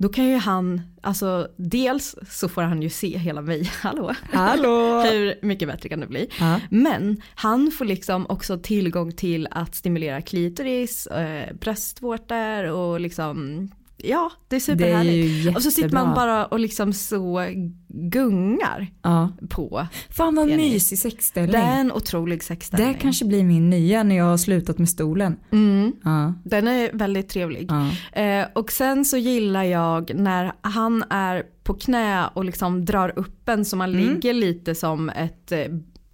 [0.01, 5.01] då kan ju han, alltså dels så får han ju se hela mig, hallå, Hallå!
[5.11, 6.29] hur mycket bättre kan det bli?
[6.39, 6.59] Ja.
[6.69, 13.69] Men han får liksom också tillgång till att stimulera klitoris, eh, bröstvårtor och liksom,
[14.03, 15.55] ja det är Det är superhärligt.
[15.55, 17.41] Och så sitter man bara och liksom så
[17.87, 19.31] gungar Ja.
[19.49, 19.87] på.
[20.09, 21.51] Fan vad mysig sexställning.
[21.51, 22.87] Det är en otrolig sexställning.
[22.93, 25.35] Det kanske blir min nya när jag har slutat med stolen.
[25.51, 26.33] Mm, Ja.
[26.45, 27.69] den är väldigt trevlig.
[27.71, 28.21] Ja.
[28.21, 33.49] Eh, och sen så gillar jag när han är på knä och liksom drar upp
[33.49, 34.01] en så man Mm.
[34.13, 35.59] ligger lite som ett eh,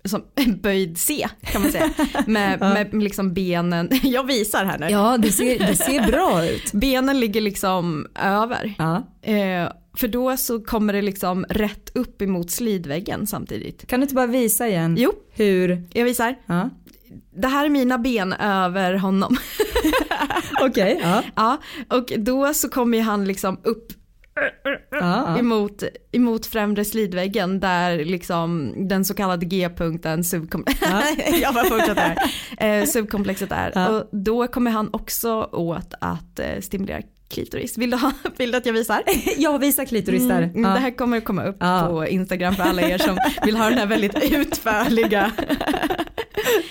[0.05, 1.89] som en böjd C kan man säga.
[2.27, 4.87] Med, med liksom benen, jag visar här nu.
[4.89, 6.71] ja, det ser, det ser bra ut.
[6.73, 8.73] Benen ligger liksom över.
[8.77, 8.95] Ja.
[9.21, 13.87] Eh, för då så kommer det liksom rätt upp emot slidväggen samtidigt.
[13.87, 15.83] Kan du inte bara visa igen Jo, hur?
[15.93, 16.35] jag visar.
[16.45, 16.69] Ja.
[17.35, 19.37] Det här är mina ben över honom.
[20.61, 21.23] Okej, ja.
[21.35, 21.57] ja,
[21.89, 23.87] och då så kommer han liksom upp
[24.91, 25.39] Ja.
[25.39, 30.65] emot, emot främre slidväggen där liksom den så kallade G-punkten subkom-
[31.41, 32.01] jag bara fortsätter
[32.57, 32.79] här.
[32.81, 33.71] Eh, subkomplexet är.
[33.75, 33.89] Ja.
[33.89, 37.77] Och då kommer han också åt att eh, stimulera klitoris.
[37.77, 39.03] Vill du, ha, vill du att jag visar?
[39.37, 40.41] Jag visar klitoris där.
[40.41, 40.69] Mm, Ja.
[40.69, 43.85] Det här kommer komma upp på Instagram för alla er som vill ha den här
[43.87, 45.31] väldigt utförliga.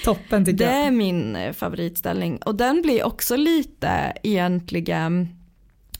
[0.05, 0.87] Toppen tycker Det jag.
[0.87, 5.29] är min favoritställning och den blir också lite egentligen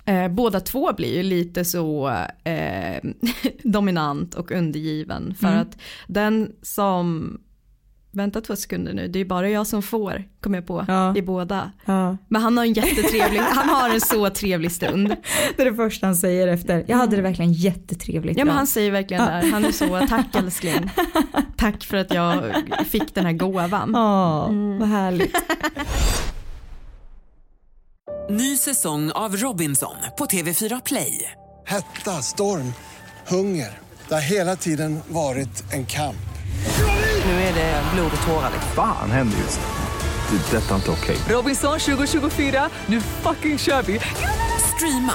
[0.07, 2.09] Eh, båda två blir ju lite så
[2.45, 3.03] eh,
[3.63, 5.61] dominant och undergiven för Mm.
[5.61, 7.37] att den som,
[8.13, 11.17] vänta två sekunder nu, det är bara jag som får, kommer jag på, Ja.
[11.17, 11.73] i båda.
[11.85, 12.17] Ja.
[12.29, 15.09] Men han har en jättetrevlig, han har en så trevlig stund.
[15.57, 16.85] Det är det första han säger efter.
[16.89, 18.39] Jag hade det verkligen jättetrevligt.
[18.39, 20.91] Ja men han säger verkligen där, han är så, tack älskling.
[21.57, 22.55] Tack för att jag
[22.87, 23.91] fick den här gåvan.
[23.95, 24.79] Ja, Mm.
[24.79, 25.37] vad härligt.
[28.31, 31.31] Ny säsong av Robinson på TV4 Play.
[31.67, 32.75] Hetta, storm,
[33.29, 33.79] hunger.
[34.09, 36.17] Det har hela tiden varit en kamp.
[37.25, 38.51] Nu är det blod och tårar.
[38.53, 38.73] liksom.
[38.75, 40.37] Fan händer just det.
[40.51, 41.17] Det är detta inte okej.
[41.29, 44.01] Robinson 2024, nu fucking kör vi!
[44.77, 45.13] Streama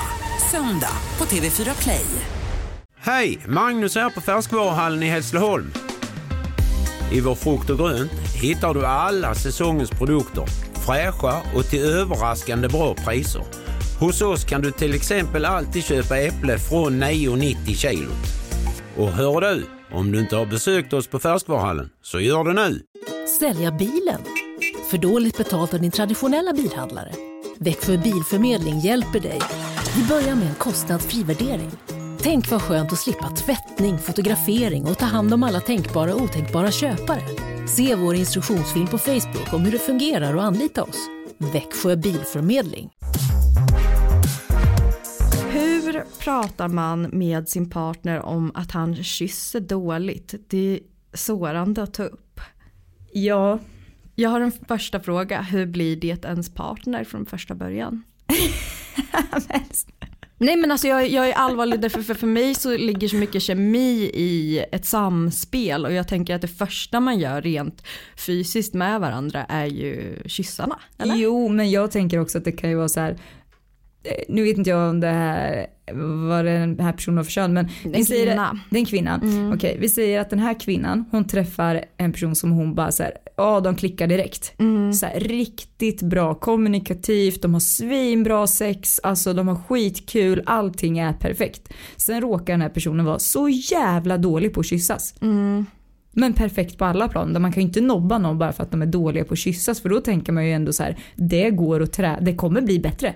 [0.51, 2.05] söndag på TV4 Play.
[2.99, 3.39] Hej!
[3.47, 5.73] Magnus här på Färskvaruhallen i Hässleholm.
[7.11, 10.45] I vår frukt och grönt hittar du alla säsongens produkter,
[10.85, 13.43] fräscha och till överraskande bra priser.
[13.99, 18.39] Hos oss kan du till exempel alltid köpa äpple från 9,90 kilot.
[18.97, 22.81] Och hör du, om du inte har besökt oss på Färskvaruhallen, så gör det nu!
[23.39, 24.21] Sälja bilen?
[24.89, 27.11] För dåligt betalt av din traditionella bilhandlare?
[27.57, 29.39] Växjö Bilförmedling hjälper dig.
[29.95, 31.71] Vi börjar med en kostnadsfri värdering.
[32.21, 36.71] Tänk vad skönt att slippa tvättning, fotografering och ta hand om alla tänkbara och otänkbara
[36.71, 37.21] köpare.
[37.75, 41.09] Se vår instruktionsfilm på Facebook om hur det fungerar och anlita oss.
[41.37, 42.89] Växjö Bilförmedling.
[45.51, 50.33] Hur pratar man med sin partner om att han kysser dåligt?
[50.47, 50.79] Det är
[51.17, 52.41] sårande att ta upp.
[53.13, 53.59] Ja,
[54.15, 58.03] Jag har en första fråga, hur blir det ens partner från första början?
[60.41, 63.41] Nej men alltså jag, jag är allvarlig därför för, för mig så ligger så mycket
[63.41, 67.83] kemi i ett samspel och jag tänker att det första man gör rent
[68.17, 70.79] fysiskt med varandra är ju kyssarna.
[70.97, 71.15] Eller?
[71.15, 73.17] jo men jag tänker också att det kan ju vara så här
[74.03, 77.69] eh, Nu vet inte jag om det här vad den här personen för kön men
[77.83, 78.59] vi säger kvinna.
[78.69, 79.21] det är en kvinna.
[79.55, 83.03] Okej vi säger att den här kvinnan hon träffar en person som hon bara så
[83.03, 84.53] här, ja de klickar direkt.
[84.93, 91.13] Så här, riktigt bra kommunikativt, de har svinbra sex, alltså de har skitkul, allting är
[91.13, 91.73] perfekt.
[91.97, 95.15] Sen råkar den här personen vara så jävla dålig på att kyssas.
[96.11, 97.33] Men perfekt på alla plan.
[97.33, 99.39] Där Man kan ju inte nobba någon bara för att de är dåliga på att
[99.39, 102.61] kyssas för då tänker man ju ändå så här, det går att trä, det kommer
[102.61, 103.13] bli bättre.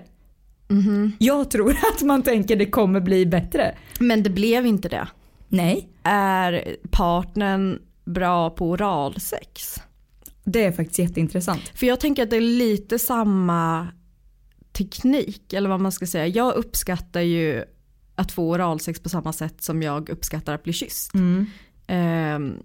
[1.18, 3.74] Jag tror att man tänker det kommer bli bättre.
[4.00, 5.08] Men det blev inte det.
[5.48, 9.80] Nej, Är partnern bra på oralsex?
[10.44, 11.68] det är faktiskt jätteintressant.
[11.74, 13.88] För jag tänker att det är lite samma
[14.72, 16.26] teknik eller vad man ska säga.
[16.26, 17.64] Jag uppskattar ju
[18.14, 21.14] att få oralsex på samma sätt som jag uppskattar att bli kysst.
[21.14, 21.46] Mm.
[21.86, 22.62] Ehm,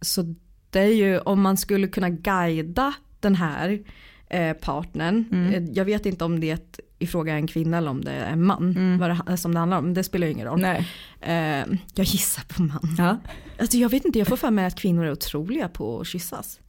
[0.00, 0.34] så
[0.70, 3.82] det är ju om man skulle kunna guida den här
[4.28, 5.24] eh, partnern.
[5.32, 5.54] Mm.
[5.54, 8.32] Eh, jag vet inte om det i fråga är en kvinna eller om det är
[8.32, 8.98] en man.
[9.00, 9.94] Vad det, som det handlar om.
[9.94, 10.60] Det spelar ju ingen roll.
[10.60, 10.88] Nej.
[11.20, 12.94] Ehm, jag gissar på man.
[12.98, 13.16] Ja.
[13.58, 16.60] Alltså jag vet inte, jag får för mig att kvinnor är otroliga på att kyssas.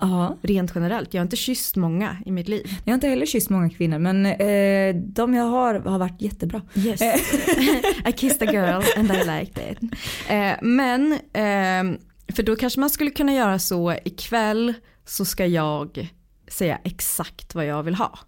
[0.00, 0.36] Ja.
[0.42, 1.14] Rent generellt.
[1.14, 2.66] Jag har inte kysst många i mitt liv.
[2.84, 6.62] Jag har inte heller kysst många kvinnor men eh, de jag har har varit jättebra.
[6.74, 7.00] Yes.
[8.08, 9.92] I kissed a girl and I liked it.
[10.28, 11.98] Eh, men, eh,
[12.34, 14.74] för då kanske man skulle kunna göra så ikväll
[15.04, 16.10] så ska jag
[16.52, 18.18] säga exakt vad jag vill ha.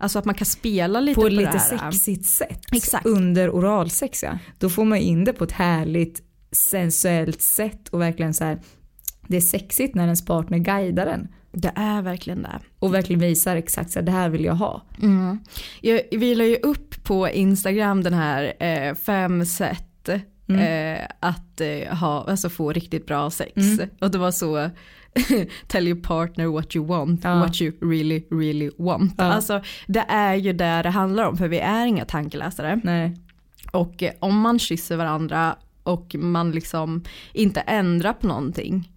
[0.00, 1.90] Alltså att man kan spela lite På på, lite det här.
[1.90, 2.60] sexigt sätt.
[2.72, 3.06] Exakt.
[3.06, 4.38] Under oralsex ja.
[4.58, 8.60] Då får man in det på ett härligt sensuellt sätt och verkligen så här.
[9.28, 11.28] Det är sexigt när ens partner guidar en.
[11.52, 12.60] Det är verkligen det.
[12.78, 14.82] Och verkligen visar exakt så här, det här vill jag ha.
[15.80, 21.94] Jag, vi la ju upp på Instagram den här eh, fem sätt eh, att eh,
[21.96, 23.52] ha, alltså få riktigt bra sex.
[24.00, 24.70] Och det var så
[25.66, 27.34] tell your partner what you want, Ja.
[27.40, 29.14] what you really really want.
[29.18, 29.24] Ja.
[29.24, 32.80] Alltså det är ju där det handlar om för vi är inga tankeläsare.
[32.84, 33.16] Nej.
[33.72, 38.90] Och eh, om man kysser varandra och man liksom inte ändrar på någonting.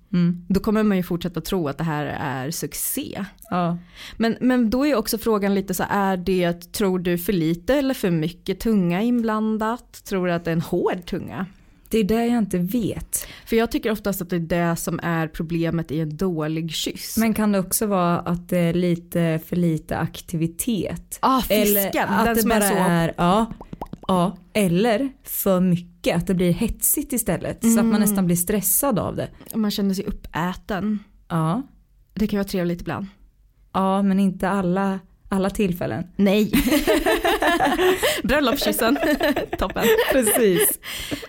[0.48, 3.26] Då kommer man ju fortsätta tro att det här är succé.
[3.50, 3.78] Ja.
[4.18, 7.94] Men, men då är också frågan lite så är det, tror du för lite eller
[7.94, 10.04] för mycket tunga inblandat?
[10.06, 11.46] Tror du att det är en hård tunga?
[11.90, 13.28] Det är det jag inte vet.
[13.46, 17.18] För jag tycker oftast att det är det som är problemet i en dålig kyss.
[17.18, 21.18] Men kan det också vara att det är lite för lite aktivitet?
[21.22, 21.88] ah, fisken, Eller
[22.20, 22.76] att den det som bara är så.
[22.78, 23.46] är, ja,
[24.08, 27.62] ja, eller för mycket, att det blir hetsigt istället.
[27.62, 27.90] Så att Mm.
[27.90, 29.30] man nästan blir stressad av det.
[29.56, 31.00] Man känner sig uppäten.
[31.28, 31.62] Ja,
[32.14, 33.06] Det kan vara trevligt ibland.
[33.74, 36.04] ja men inte alla, alla tillfällen.
[36.16, 36.52] Nej.
[38.24, 38.98] Bröllopskyssen.
[39.58, 39.86] Toppen.
[40.12, 40.80] Precis.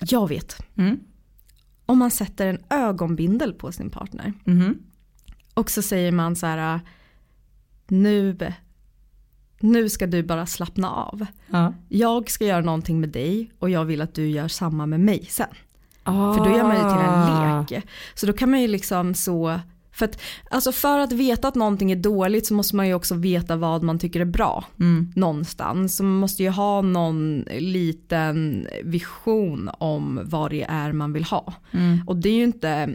[0.01, 0.57] Jag vet.
[0.77, 1.01] Mm.
[1.87, 4.33] Om man sätter en ögonbindel på sin partner.
[4.45, 4.79] Mhm.
[5.55, 6.81] Och så säger man så här.
[7.89, 8.37] Nu,
[9.61, 11.27] nu ska du bara slappna av.
[11.47, 11.75] Ja.
[11.89, 15.25] Jag ska göra någonting med dig och jag vill att du gör samma med mig
[15.31, 15.47] sen.
[16.03, 16.35] Ah.
[16.35, 17.85] För då gör man ju till en lek.
[18.15, 19.61] Så då kan man ju liksom så,
[19.99, 23.15] för att, alltså för att veta att någonting är dåligt så måste man ju också
[23.15, 24.65] veta vad man tycker är bra.
[24.81, 25.13] Mm.
[25.17, 25.97] Någonstans.
[25.97, 31.55] Så man måste ju ha någon liten vision om vad det är man vill ha.
[31.73, 32.01] Mm.
[32.07, 32.95] Och det är ju inte,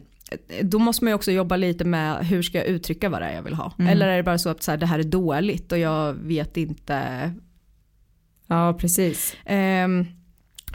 [0.61, 3.35] då måste man ju också jobba lite med hur ska jag uttrycka vad det är
[3.35, 3.73] jag vill ha.
[3.79, 3.91] Mm.
[3.91, 6.57] Eller är det bara så att så här, det här är dåligt och jag vet
[6.57, 7.31] inte
[8.47, 9.35] Ja, precis.
[9.45, 10.05] Ehm,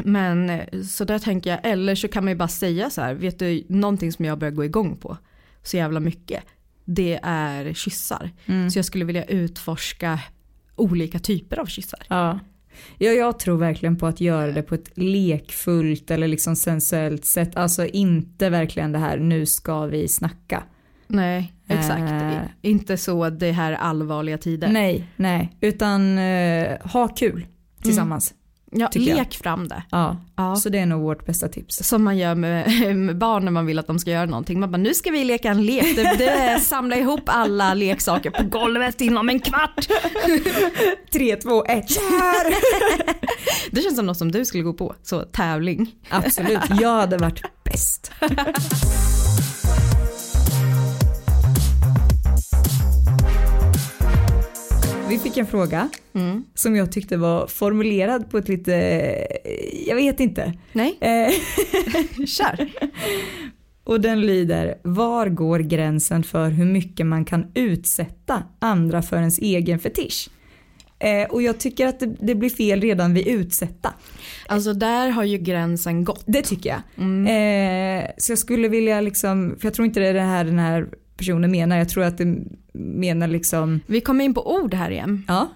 [0.04, 3.38] men så där tänker jag, eller så kan man ju bara säga så här, vet
[3.38, 5.16] du någonting som jag börjar gå igång på
[5.68, 6.44] så jävla mycket,
[6.84, 8.30] det är kyssar.
[8.46, 8.70] Mm.
[8.70, 10.20] Så jag skulle vilja utforska
[10.76, 12.00] olika typer av kyssar.
[12.08, 12.38] Ja.
[12.98, 17.56] ja, jag tror verkligen på att göra det på ett lekfullt eller liksom sensuellt sätt.
[17.56, 20.62] Alltså inte verkligen det här nu ska vi snacka.
[21.06, 22.12] Nej, exakt.
[22.12, 22.40] Eh.
[22.62, 24.68] Inte så det här är allvarliga tider.
[24.68, 27.46] Nej, nej, utan eh, ha kul
[27.82, 28.34] tillsammans.
[28.70, 29.18] Ja, tycker jag.
[29.18, 29.82] lek fram det.
[29.90, 30.16] Ja.
[30.36, 30.56] Ja.
[30.56, 31.76] så det är nog vårt bästa tips.
[31.76, 34.60] Som man gör med, med barn när man vill att de ska göra någonting.
[34.60, 35.96] Man bara, nu ska vi leka en lek.
[35.96, 39.88] Det, det samla ihop alla leksaker på golvet inom en kvart.
[41.12, 42.54] 3, 2, 1, kör!
[43.70, 44.94] Det känns som något som du skulle gå på.
[45.02, 45.94] Så tävling.
[46.08, 48.12] Absolut, jag hade varit bäst.
[55.08, 56.44] Vi fick en fråga Mm.
[56.54, 58.72] som jag tyckte var formulerad på ett lite,
[59.86, 60.52] jag vet inte.
[60.72, 61.32] Nej, Eh,
[62.26, 62.68] kör.
[63.84, 69.38] och den lyder, var går gränsen för hur mycket man kan utsätta andra för ens
[69.38, 70.28] egen fetisch?
[70.98, 73.94] Eh, och jag tycker att det, det blir fel redan vid utsätta.
[74.46, 76.24] Alltså där har ju gränsen gått.
[76.26, 76.78] Det tycker jag.
[77.28, 80.58] Eh, så jag skulle vilja liksom, för jag tror inte det är det här den
[80.58, 82.38] här personen menar, jag tror att det
[82.72, 85.24] menar liksom, Vi kommer in på ord här igen.
[85.28, 85.48] ja,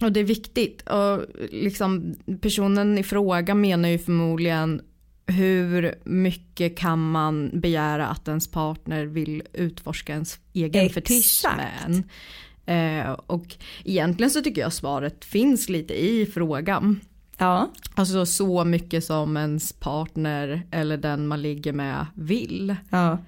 [0.00, 0.82] Och det är viktigt.
[0.88, 4.80] Och liksom, personen i fråga menar ju förmodligen
[5.26, 11.08] hur mycket kan man begära att ens partner vill utforska ens egen Exakt.
[11.08, 12.04] fetisch med en.
[12.66, 17.00] Eh, och egentligen så tycker jag svaret finns lite i frågan.
[17.38, 22.76] ja, Alltså så mycket som ens partner eller den man ligger med vill.
[22.90, 23.18] ja,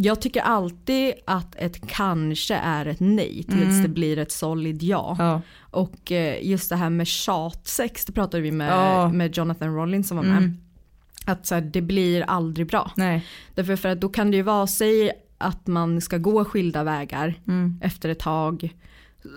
[0.00, 5.16] jag tycker alltid att ett kanske är ett nej tills det blir ett solid ja.
[5.18, 9.08] ja, Och eh, just det här med tjatsex, det pratade vi med, Ja.
[9.08, 10.38] med Jonathan Rollins som var med.
[10.38, 10.56] Mm.
[11.24, 12.90] Att så här, det blir aldrig bra.
[12.96, 16.84] nej, Därför för att då kan det ju vara, säg att man ska gå skilda
[16.84, 17.80] vägar mm.
[17.82, 18.74] efter ett tag.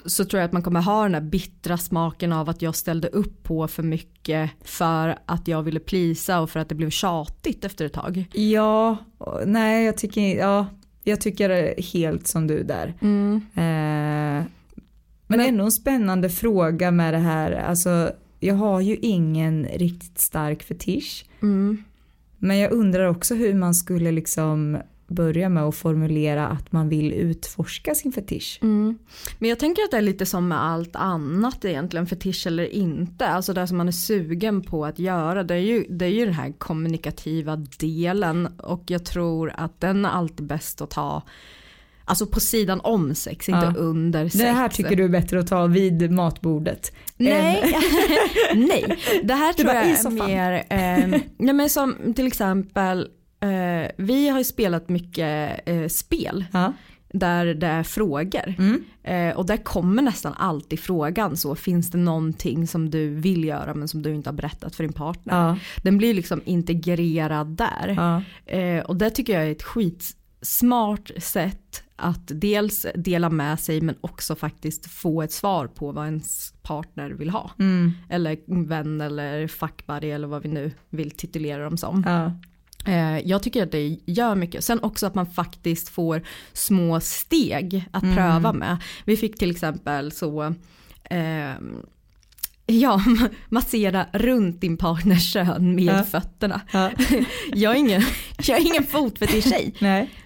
[0.06, 3.08] Så tror jag att man kommer ha den här bittra smaken av att jag ställde
[3.08, 7.66] upp på för mycket för att jag ville plisa och för att det blev tjatigt
[7.66, 8.26] efter ett tag.
[8.34, 8.98] ja,
[9.46, 10.66] nej jag tycker, ja,
[11.04, 12.88] jag tycker helt som du där.
[13.56, 14.46] Eh,
[15.28, 20.64] men ändå en spännande fråga med det här, alltså jag har ju ingen riktigt stark
[20.64, 21.26] fetisch.
[21.42, 21.84] Mm.
[22.38, 24.78] Men jag undrar också hur man skulle liksom
[25.12, 28.60] börja med att formulera att man vill utforska sin fetisch.
[28.62, 28.98] Mm.
[29.40, 33.28] Men jag tänker att det är lite som med allt annat egentligen, fetisch eller inte.
[33.28, 36.26] Alltså det som man är sugen på att göra, det är ju, det är ju
[36.26, 41.24] den här kommunikativa delen och jag tror att den är alltid bäst att ta
[42.06, 43.82] Alltså på sidan om sex, inte Ja.
[43.82, 44.44] under sex.
[44.44, 46.92] Det här tycker du är bättre att ta vid matbordet.
[47.18, 47.76] Nej,
[48.56, 48.98] nej.
[49.24, 53.08] Det här tror bara, jag är mer, eh, nej men som till exempel,
[53.42, 56.74] eh, vi har ju spelat mycket eh, spel Ja.
[57.14, 58.56] där det är frågor.
[58.58, 58.84] Mm.
[59.04, 63.74] Eh, och där kommer nästan alltid frågan så, finns det någonting som du vill göra
[63.74, 65.34] men som du inte har berättat för din partner?
[65.48, 65.58] Ja.
[65.84, 67.96] Den blir liksom integrerad där.
[67.98, 68.24] Ja.
[68.58, 73.96] Eh, och det tycker jag är ett skitsmart sätt att dels dela med sig men
[74.02, 77.52] också faktiskt få ett svar på vad ens partner vill ha.
[77.60, 77.92] Mm.
[78.10, 82.04] Eller vän eller fuckbuddy eller vad vi nu vill titulera dem som.
[82.08, 82.32] Ja.
[82.88, 84.64] Eh, jag tycker att det gör mycket.
[84.64, 86.22] Sen också att man faktiskt får
[86.54, 88.16] små steg att Mm.
[88.16, 88.78] pröva med.
[89.06, 90.54] Vi fick till exempel så
[91.04, 91.76] ehm,
[92.66, 93.02] Ja,
[93.50, 96.04] massera runt din partners kön med Ja.
[96.04, 96.62] fötterna.
[96.74, 96.92] Ja.
[97.54, 98.02] Jag är ingen,
[98.48, 99.74] jag är ingen fotfetisch-tjej.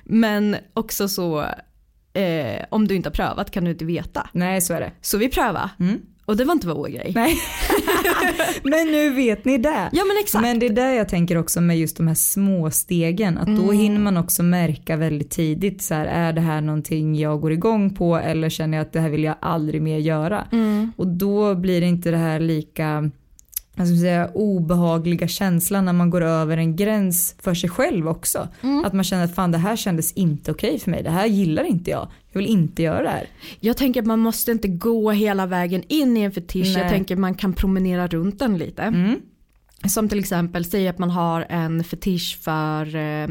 [0.03, 1.41] Men också så,
[2.13, 4.29] eh, om du inte har prövat kan du inte veta.
[4.33, 4.91] Nej så är det.
[5.01, 5.69] Så vi prövade.
[5.79, 6.01] Mm.
[6.25, 7.11] Och det var inte vår grej.
[7.15, 7.37] Nej.
[8.63, 9.89] Men nu vet ni det.
[9.91, 10.41] Ja men exakt.
[10.41, 13.37] Men det är där jag tänker också med just de här små stegen.
[13.37, 17.41] Att då hinner man också märka väldigt tidigt så här, är det här någonting jag
[17.41, 20.47] går igång på eller känner jag att det här vill jag aldrig mer göra.
[20.95, 23.11] Och då blir det inte det här lika
[23.75, 28.47] ska man säga, obehagliga känslan när man går över en gräns för sig själv också.
[28.85, 31.03] Att man känner att fan det här kändes inte okej för mig.
[31.03, 32.07] Det här gillar inte jag.
[32.31, 33.27] Jag vill inte göra det här.
[33.59, 36.73] Jag tänker att man måste inte gå hela vägen in i en fetisch.
[36.73, 36.81] Nej.
[36.83, 38.81] Jag tänker man kan promenera runt den lite.
[38.81, 39.19] Mm.
[39.87, 43.27] Som till exempel, säg att man har en fetisch för eh,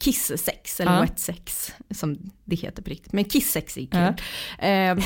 [0.00, 1.00] kisssex eller Ja.
[1.00, 3.12] wet sex som det heter på riktigt.
[3.12, 4.14] Men kisssex är kul.
[4.58, 5.04] Eh,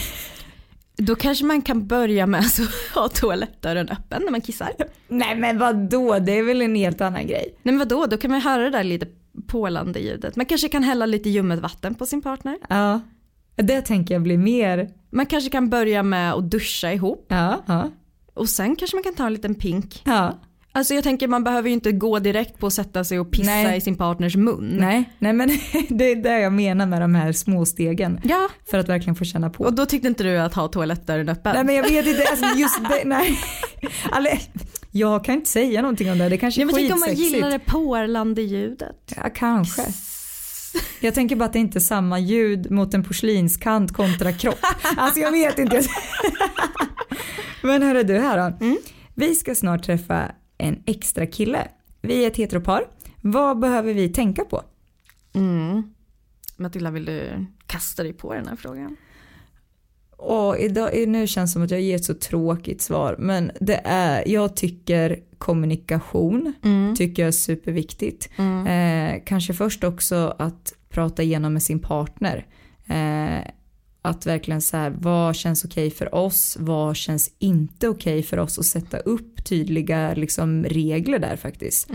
[0.99, 2.61] då kanske man kan börja med att
[2.95, 4.73] ha toalettdörren öppen när man kissar.
[5.09, 6.19] Nej men vad då?
[6.19, 7.59] det är väl en helt annan grej.
[7.63, 9.07] Nej men vadå, då kan man höra det där lite
[9.47, 10.37] pålande ljudet.
[10.37, 12.59] Man kanske kan hälla lite ljummet vatten på sin partner.
[12.69, 13.01] Ja.
[13.57, 17.91] Det tänker jag blir mer, Man kanske kan börja med att duscha ihop ja, ja,
[18.35, 20.03] och sen kanske man kan ta en liten pink.
[20.05, 20.39] ja.
[20.79, 23.51] Alltså jag tänker man behöver ju inte gå direkt på att sätta sig och pissa
[23.51, 23.77] Nej.
[23.77, 24.77] i sin partners mun.
[24.81, 25.49] Nej, nej men
[25.89, 28.21] det är det jag menar med de här små stegen.
[28.25, 29.65] Ja, För att verkligen få känna på.
[29.65, 31.53] och då tyckte inte du att ha toalettdörren öppen?
[31.55, 33.39] Nej men jag vet inte, alltså just det, nej.
[34.11, 34.37] Alltså,
[34.91, 37.35] jag kan inte säga någonting om det, det kanske är men tänk om man skitsexigt.
[37.35, 39.13] gillar det porlande ljudet.
[39.17, 39.83] Ja, kanske.
[41.01, 44.59] Jag tänker bara att det inte är samma ljud mot en porslinskant kontra kropp.
[44.97, 45.83] Alltså jag vet inte.
[47.63, 48.77] Men hörru du här då.
[49.15, 51.69] Vi ska snart träffa en extra kille.
[52.01, 52.85] Vi är ett heteropar.
[53.21, 54.63] Vad behöver vi tänka på?
[55.33, 55.95] Mm.
[56.57, 58.97] Matilda vill du kasta dig på den här frågan?
[60.17, 63.81] Och idag, nu känns det som att jag ger ett så tråkigt svar men det
[63.85, 66.55] är, jag tycker kommunikation
[66.97, 68.31] tycker jag är superviktigt.
[68.69, 72.47] Eh, kanske först också att prata igenom med sin partner.
[72.87, 73.51] Eh,
[74.09, 78.59] att verkligen så här, vad känns okej för oss, vad känns inte okej för oss
[78.59, 81.89] och sätta upp tydliga liksom, regler där faktiskt.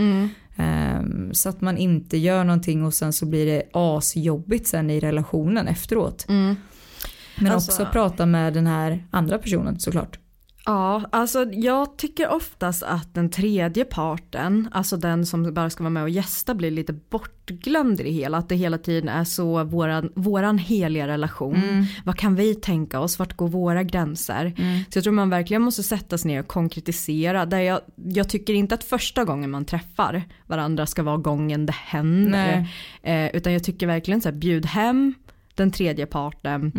[0.55, 4.99] Ehm, så att man inte gör någonting och sen så blir det asjobbigt sen i
[4.99, 6.25] relationen efteråt.
[6.27, 10.19] Men Alltså- också prata med den här andra personen såklart.
[10.65, 15.89] Ja, alltså jag tycker oftast att den tredje parten, alltså den som bara ska vara
[15.89, 18.37] med och gästa blir lite bortglömd i det hela.
[18.37, 21.87] Att det hela tiden är så våran, våran heliga relation.
[22.05, 23.19] Vad kan vi tänka oss?
[23.19, 24.53] Vart går våra gränser?
[24.89, 27.45] Så jag tror man verkligen måste sätta sig ner och konkretisera.
[27.45, 31.75] Där jag, jag tycker inte att första gången man träffar varandra ska vara gången det
[31.75, 32.67] händer.
[33.01, 35.13] Eh, utan jag tycker verkligen så här, bjud hem
[35.55, 36.71] den tredje parten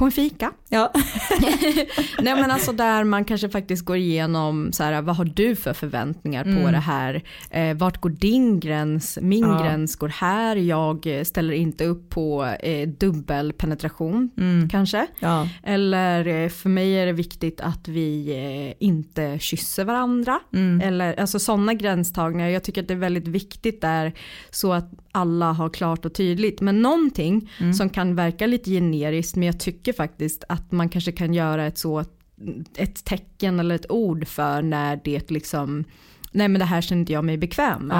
[0.00, 0.52] på en fika.
[0.68, 0.92] Ja.
[2.22, 5.72] Nej men alltså där man kanske faktiskt går igenom så här, vad har du för
[5.72, 6.72] förväntningar på Mm.
[6.72, 7.22] det här?
[7.50, 9.18] Eh, vart går din gräns?
[9.22, 9.62] Min Ja.
[9.62, 10.56] gräns går här.
[10.56, 14.68] Jag ställer inte upp på eh, dubbelpenetration Mm.
[14.68, 15.06] kanske.
[15.20, 15.48] ja.
[15.62, 18.30] Eller eh, för mig är det viktigt att vi
[18.78, 20.40] eh, inte kysser varandra.
[20.54, 20.80] Mm.
[20.80, 22.48] Eller alltså sådana gränstagningar.
[22.48, 24.12] Jag tycker att det är väldigt viktigt där
[24.50, 26.60] så att alla har klart och tydligt.
[26.60, 27.74] Men någonting Mm.
[27.74, 31.78] som kan verka lite generiskt men jag tycker faktiskt att man kanske kan göra ett
[31.78, 32.04] så
[32.76, 35.84] ett tecken eller ett ord för när det liksom
[36.32, 37.96] nej men det här känner inte jag mig bekväm med.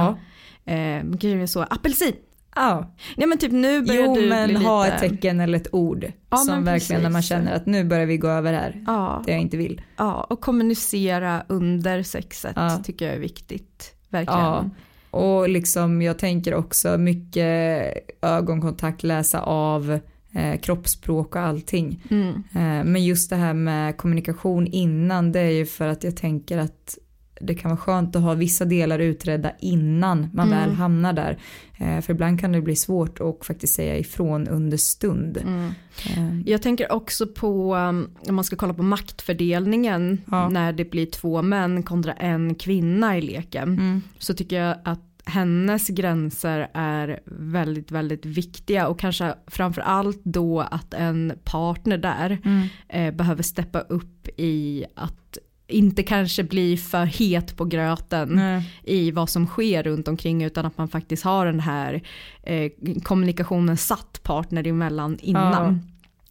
[0.66, 0.72] Ja.
[0.72, 2.12] Eh, kanske så apelsin.
[2.56, 2.94] ja.
[3.16, 5.74] Nej men typ nu börjar Jo du men bli ha lite, ett tecken eller ett
[5.74, 6.12] ord.
[6.30, 8.84] Ja, som verkligen när man känner att nu börjar vi gå över här.
[8.86, 9.82] Ja, Det jag inte vill.
[9.96, 12.80] ja, och kommunicera under sexet Ja.
[12.84, 13.94] tycker jag är viktigt.
[14.08, 14.40] Verkligen.
[14.40, 14.70] Ja.
[15.10, 17.92] Och liksom jag tänker också mycket
[18.22, 19.98] ögonkontakt, läsa av
[20.32, 22.02] eh, kroppsspråk och allting.
[22.10, 22.28] Mm.
[22.52, 26.58] Eh, men just det här med kommunikation innan det är ju för att jag tänker
[26.58, 26.98] att
[27.42, 30.58] det kan vara skönt att ha vissa delar utredda innan man Mm.
[30.58, 31.38] väl hamnar där.
[31.78, 35.36] Eh, för ibland kan det bli svårt att faktiskt säga ifrån under stund.
[35.36, 35.70] Mm.
[36.16, 40.48] Eh, Jag tänker också på, um, om man ska kolla på maktfördelningen Ja.
[40.48, 43.68] när det blir två män kontra en kvinna i leken.
[43.68, 44.02] Mm.
[44.18, 45.00] Så tycker jag att
[45.30, 52.38] hennes gränser är väldigt, väldigt viktiga och kanske framför allt då att en partner där
[52.44, 52.68] Mm.
[52.88, 58.74] eh, behöver steppa upp i att inte kanske bli för het på gröten Nej.
[58.84, 62.02] i vad som sker runt omkring utan att man faktiskt har den här
[62.42, 62.70] eh,
[63.02, 65.80] kommunikationen satt partner emellan innan.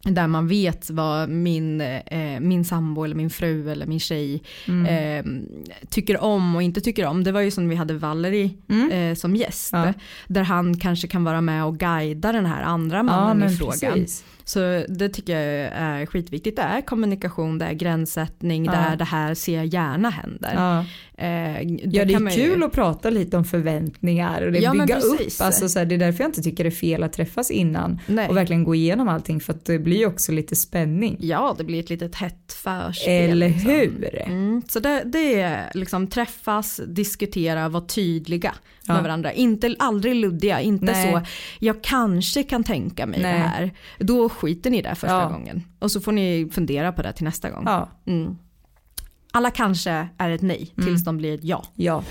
[0.04, 4.86] Där man vet vad min, eh, min sambo eller min fru eller min tjej Mm.
[4.86, 5.24] eh,
[5.90, 7.24] tycker om och inte tycker om.
[7.24, 8.90] Det var ju som vi hade Valerie Mm.
[8.90, 9.70] eh, som gäst.
[9.72, 9.92] Ja.
[10.28, 13.56] Där han kanske kan vara med och guida den här andra Ja mannen men i
[13.56, 13.92] frågan.
[13.92, 14.24] precis.
[14.52, 16.56] Så det tycker jag är skitviktigt.
[16.56, 18.72] Det är kommunikation, det är gränssättning, Ja.
[18.72, 20.52] det är det här ser jag gärna händer.
[20.54, 20.84] Ja.
[21.24, 24.98] Eh, Ja det är kul ju, att prata lite om förväntningar och det Ja, bygga
[24.98, 25.20] upp.
[25.40, 28.00] Alltså, så här, det är därför jag inte tycker det är fel att träffas innan
[28.06, 28.28] Nej.
[28.28, 31.16] och verkligen gå igenom allting för att det blir också lite spänning.
[31.20, 33.30] Ja, det blir ett litet hett förspel.
[33.30, 33.70] Eller liksom.
[33.70, 34.22] hur?
[34.26, 38.54] Mm, så det, det är liksom träffas, diskutera, vara tydliga
[38.90, 38.94] Ja.
[38.94, 39.32] med varandra.
[39.32, 41.12] Inte, aldrig luddiga, inte Nej.
[41.12, 41.22] så
[41.58, 43.32] jag kanske kan tänka mig Nej.
[43.32, 43.70] det här.
[43.98, 45.28] Då skiter ni där första Ja.
[45.28, 45.62] gången.
[45.78, 47.62] Och så får ni fundera på det till nästa gång.
[47.66, 47.88] Ja.
[48.06, 48.36] Mm.
[49.32, 50.86] Alla kanske är ett nej Mm.
[50.88, 51.64] tills de blir ett ja.
[51.74, 52.02] Ja.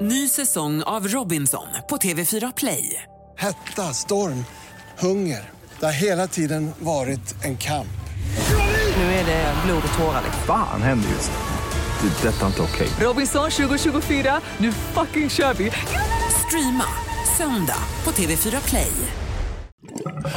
[0.00, 3.02] Ny säsong av Robinson på TV4 Play.
[3.36, 4.44] Hetta, storm,
[4.98, 5.50] hunger.
[5.80, 7.86] Det har hela tiden varit en kamp.
[8.96, 10.22] Nu är det blod och tårar.
[10.24, 10.42] liksom.
[10.46, 11.53] Fan händer just nu.
[12.04, 12.28] Det.
[12.28, 12.88] är Detta är inte okej.
[13.00, 15.70] Robinson 2024, nu fucking kör vi!
[16.46, 16.84] Streama
[17.38, 18.92] söndag på TV4 Play.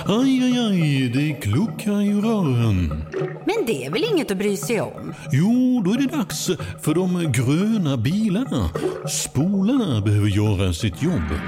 [0.05, 3.03] Aj, aj, aj, det kluckar i rören.
[3.45, 5.13] Men det är väl inget att bry sig om?
[5.32, 6.45] Jo, då är det dags
[6.82, 8.70] för de gröna bilarna.
[9.09, 11.39] Spolarna behöver göra sitt jobb.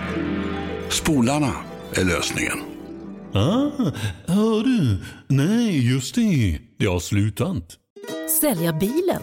[0.90, 1.52] Spolarna
[1.94, 2.60] är lösningen.
[3.34, 3.92] Ah,
[4.28, 4.98] hör du?
[5.28, 6.60] Nej, just det.
[6.80, 7.64] Det har slutat.
[8.42, 9.22] Sälja bilen?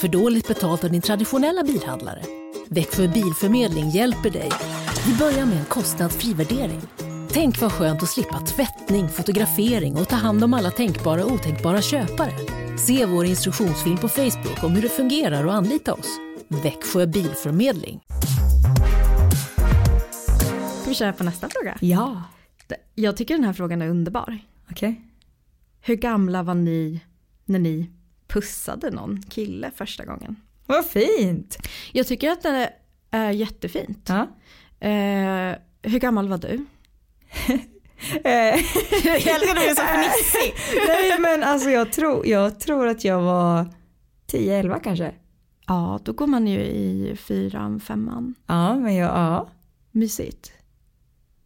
[0.00, 2.22] För dåligt betalt av din traditionella bilhandlare?
[2.68, 4.50] Växjö Bilförmedling hjälper dig.
[5.06, 6.80] Vi börjar med en kostnadsfri värdering.
[7.32, 11.82] Tänk vad skönt att slippa tvättning, fotografering och ta hand om alla tänkbara och otänkbara
[11.82, 12.32] köpare.
[12.78, 16.18] Se vår instruktionsfilm på Facebook om hur det fungerar och anlita oss.
[16.48, 18.00] Växjö Bilförmedling.
[20.80, 21.78] Ska vi köra på nästa fråga?
[21.80, 22.22] Ja.
[22.94, 24.38] Jag tycker den här frågan är underbar.
[24.70, 25.00] Okej.
[25.80, 27.00] Hur gamla var ni
[27.44, 27.90] när ni
[28.28, 30.36] pussade någon kille första gågen?
[30.66, 31.58] Vad fint.
[31.92, 32.72] Jag tycker att det
[33.10, 34.08] är, jättefint.
[34.08, 34.20] Ja.
[34.88, 36.66] Eh, hur gammal var du?
[38.24, 40.54] jag älskar att du är så fnissig.
[40.88, 43.66] Nej men alltså jag tror, jag tror att jag var
[44.32, 45.14] 10-11 kanske.
[45.66, 48.34] Ja, då går man ju i fyran, femman.
[48.46, 49.48] Ja men jag, ja.
[49.90, 50.52] Mysigt.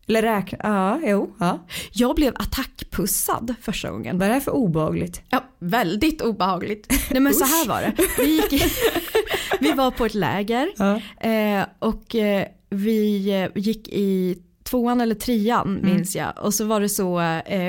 [0.09, 1.67] Eller räkna, ja jo, ja.
[1.93, 4.19] Jag blev attackpussad första gången.
[4.19, 5.23] Vad är det för obehagligt?
[5.29, 6.87] Ja, väldigt obehagligt.
[7.11, 7.93] Nej men så här var det.
[8.23, 8.63] Vi, gick
[9.61, 11.01] vi var på ett läger Ja.
[11.29, 15.95] eh, och eh, vi eh, gick i tvåan eller trean Mm.
[15.95, 16.33] minns jag.
[16.43, 17.21] Och så var det så,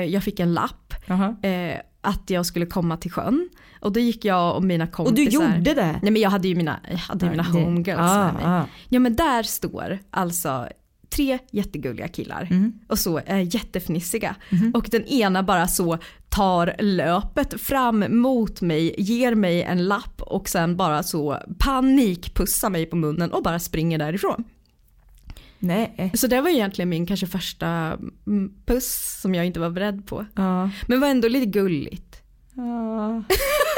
[0.08, 0.94] jag fick en lapp
[1.42, 3.48] eh, att jag skulle komma till sjön.
[3.80, 5.16] Och då gick jag och mina Och kompisar.
[5.16, 5.98] du gjorde det?
[6.02, 8.42] Nej men jag hade ju mina, jag hade mina homegirls ah, med mig.
[8.46, 8.64] ah.
[8.88, 10.68] Ja men där står alltså
[11.16, 12.72] tre jättegulliga killar Mm.
[12.88, 14.36] och så är jättefnissiga.
[14.74, 15.98] Och den ena bara så
[16.28, 22.86] tar löpet fram mot mig, ger mig en lapp och sen bara så panikpussar mig
[22.86, 24.44] på munnen och bara springer därifrån.
[25.58, 26.10] Nej.
[26.14, 27.66] Så det var egentligen min kanske första
[28.26, 30.26] mm, puss som jag inte var beredd på.
[30.34, 30.70] Ja.
[30.86, 32.16] Men var ändå lite gulligt.
[32.54, 33.22] Ja.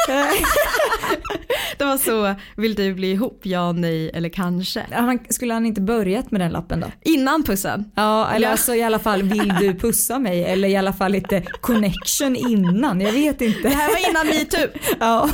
[1.79, 3.41] Det var så, vill du bli ihop?
[3.43, 4.87] Ja, nej eller kanske.
[4.93, 6.87] Han, skulle han inte börjat med den lappen då?
[7.03, 7.91] Innan pussen.
[7.95, 8.51] Ja, eller Ja.
[8.53, 13.01] alltså i alla fall vill du pussa mig eller i alla fall lite connection innan,
[13.01, 13.63] jag vet inte.
[13.63, 14.79] Det här var innan metoo.
[15.01, 15.31] Ja.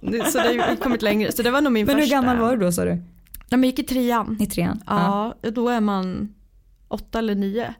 [0.00, 1.32] Nu- Så det har kommit längre.
[1.32, 2.16] Så det var nog min Men hur första.
[2.16, 2.90] gammal var du då sa du?
[2.90, 3.02] Nej,
[3.50, 4.36] men jag gick i trean.
[4.40, 4.82] I trean?
[4.86, 6.34] Ja, då är man
[6.88, 7.74] åtta eller nio.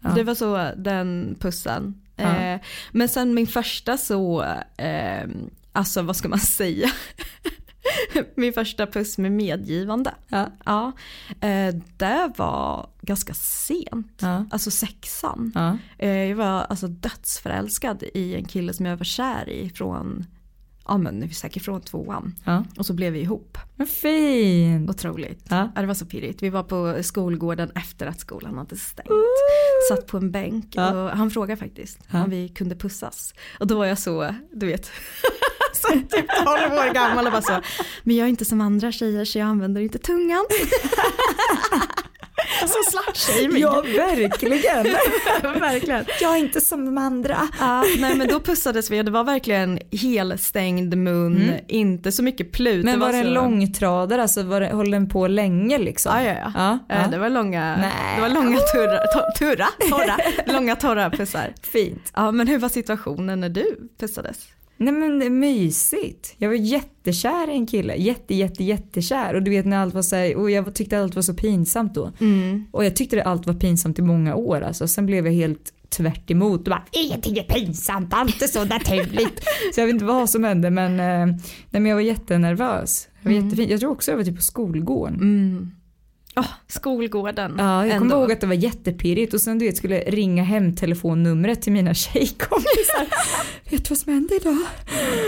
[0.00, 0.10] Ja.
[0.14, 1.94] Det var så den pussen.
[2.16, 2.36] Ja.
[2.36, 2.60] Eh,
[2.92, 4.42] men sen min första så,
[4.76, 5.28] eh,
[5.76, 6.88] alltså vad ska man säga?
[8.34, 10.14] min första puss med medgivande.
[10.28, 10.50] Ja.
[10.64, 10.92] Ja,
[11.48, 14.18] eh, det var ganska sent.
[14.20, 14.46] Ja.
[14.50, 15.52] Alltså sexan.
[15.54, 15.78] Ja.
[15.98, 20.26] Eh, jag var alltså dödsförälskad i en kille som jag var kär i från,
[20.88, 22.34] ja men säkert från tvåan.
[22.44, 22.64] Ja.
[22.78, 23.58] Och så blev vi ihop.
[23.76, 24.90] Vad fint.
[24.90, 25.44] Otroligt.
[25.48, 25.70] Ja.
[25.74, 26.42] Ja, det var så pirrigt.
[26.42, 29.08] Vi var på skolgården efter att skolan hade stängt.
[29.90, 30.90] Satt på en bänk Ja.
[31.04, 33.34] och han frågade faktiskt om vi kunde pussas.
[33.60, 34.90] Och då var jag så, du vet,
[35.82, 37.60] så typ 12 år gammal och bara så,
[38.02, 40.44] men jag är inte som andra tjejer så jag använder inte tungan.
[42.60, 43.60] så slutshaming.
[43.62, 44.82] Ja verkligen.
[45.60, 46.04] verkligen.
[46.20, 47.48] Jag är inte som de andra.
[47.60, 51.60] Ja, nej men då pussades vi och det var verkligen helstängd mun, Mm.
[51.68, 52.84] inte så mycket plut.
[52.84, 53.18] Men var det så...
[53.18, 56.12] en långtradare, alltså var det, höll den på länge liksom?
[56.16, 56.78] Ja, ja, ja.
[56.88, 57.08] ja, Eh, ja.
[57.08, 58.14] Det var långa, Nej.
[58.16, 60.16] det var långa turra, to, turra, torra,
[60.46, 61.54] långa torra pussar.
[61.62, 62.12] Fint.
[62.14, 64.36] Ja men hur var situationen när du pussades?
[64.76, 66.34] Nej men det är mysigt.
[66.38, 67.94] Jag var jättekär i en kille.
[67.96, 69.34] Jätte, jätte, jättekär.
[69.34, 71.94] Och du vet när allt var så här, och jag tyckte allt var så pinsamt
[71.94, 72.12] då.
[72.72, 74.88] Och jag tyckte det allt var pinsamt i många år alltså.
[74.88, 79.40] Sen blev jag helt tvärt emot och bara ingenting är pinsamt, allt är så naturligt.
[79.74, 81.36] så jag vet inte vad som hände men, eh,
[81.70, 83.08] nej, men jag var jättenervös.
[83.22, 83.70] Det var jättefint.
[83.70, 85.18] Jag tror också jag var typ på skolgården.
[86.36, 87.54] Oh, skolgården.
[87.58, 90.76] Ja, jag kommer ihåg att det var jättepirrigt och sen du vet skulle ringa hem
[90.76, 93.06] telefonnumret till mina tjejkompisar.
[93.70, 94.58] vet du vad som hände idag?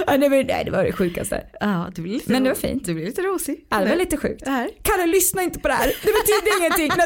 [0.07, 1.47] Ja, nej, men, nej det var det sjukaste.
[1.61, 2.85] Ja, det lite Men det var fint.
[2.85, 3.67] Du blir lite rosig.
[3.69, 4.45] Ja, det var lite sjukt.
[4.45, 4.71] Det här.
[4.83, 6.91] Kalle lyssna inte på det här, det betyder ingenting.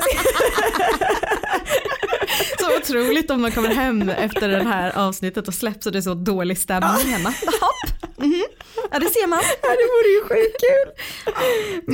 [2.61, 6.03] Så otroligt om man kommer hem efter det här avsnittet och släpps och det är
[6.03, 7.29] så dålig stämning hemma.
[7.29, 8.19] Hopp.
[8.19, 8.45] Mhm.
[8.91, 9.41] Ja det ser man.
[9.63, 10.93] Ja, det vore ju sjukt kul.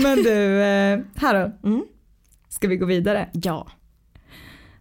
[0.03, 1.69] Men du, eh, här då.
[1.69, 1.83] Mm.
[2.49, 3.29] Ska vi gå vidare?
[3.33, 3.69] Ja.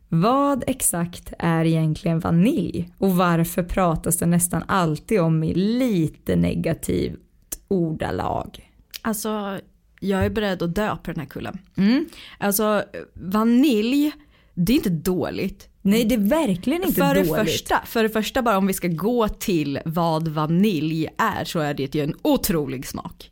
[0.09, 7.19] Vad exakt är egentligen vanilj och varför pratas det nästan alltid om i lite negativt
[7.67, 8.71] ordalag?
[9.01, 9.59] Alltså
[9.99, 11.57] jag är beredd att dö på den här kullen.
[11.75, 12.05] Mm.
[12.37, 14.11] Alltså vanilj,
[14.53, 15.69] det är inte dåligt.
[15.81, 17.35] Nej det är verkligen inte för dåligt.
[17.35, 21.59] Det första, för det första bara om vi ska gå till vad vanilj är så
[21.59, 23.31] är det ju en otrolig smak.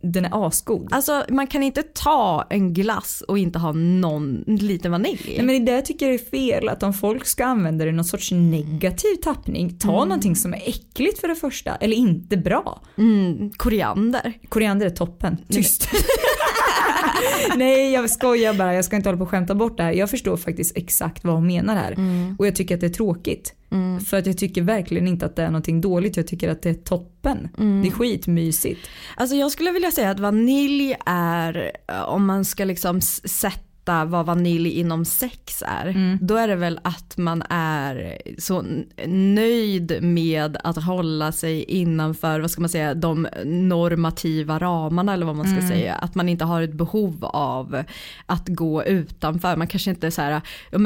[0.00, 0.88] Den är asgod.
[0.90, 5.34] Alltså man kan inte ta en glass och inte ha någon liten vanilj.
[5.36, 7.92] Nej, men det där tycker jag är fel att om folk ska använda det i
[7.92, 12.82] någon sorts negativ tappning, ta någonting som är äckligt för det första eller inte bra.
[12.98, 14.32] Mm, koriander.
[14.48, 15.36] Koriander är toppen.
[15.48, 15.88] Tyst.
[17.56, 19.92] Nej jag skojar bara, jag ska inte hålla på och skämta bort det här.
[19.92, 21.92] Jag förstår faktiskt exakt vad hon menar här.
[22.38, 23.52] Och jag tycker att det är tråkigt.
[24.06, 26.70] För att jag tycker verkligen inte att det är någonting dåligt, jag tycker att det
[26.70, 27.48] är toppen.
[27.82, 28.80] Det är skitmysigt.
[29.16, 33.20] Alltså jag skulle vilja säga att vanilj är, eh, om man ska liksom s-
[33.86, 38.64] sätta vad vanilj inom sex är, då är det väl att man är så
[39.06, 45.36] nöjd med att hålla sig innanför, vad ska man säga, de normativa ramarna eller vad
[45.36, 45.94] man ska säga.
[45.94, 47.82] Att man inte har ett behov av
[48.26, 49.56] att gå utanför.
[49.56, 50.78] Man kanske inte så här, ja,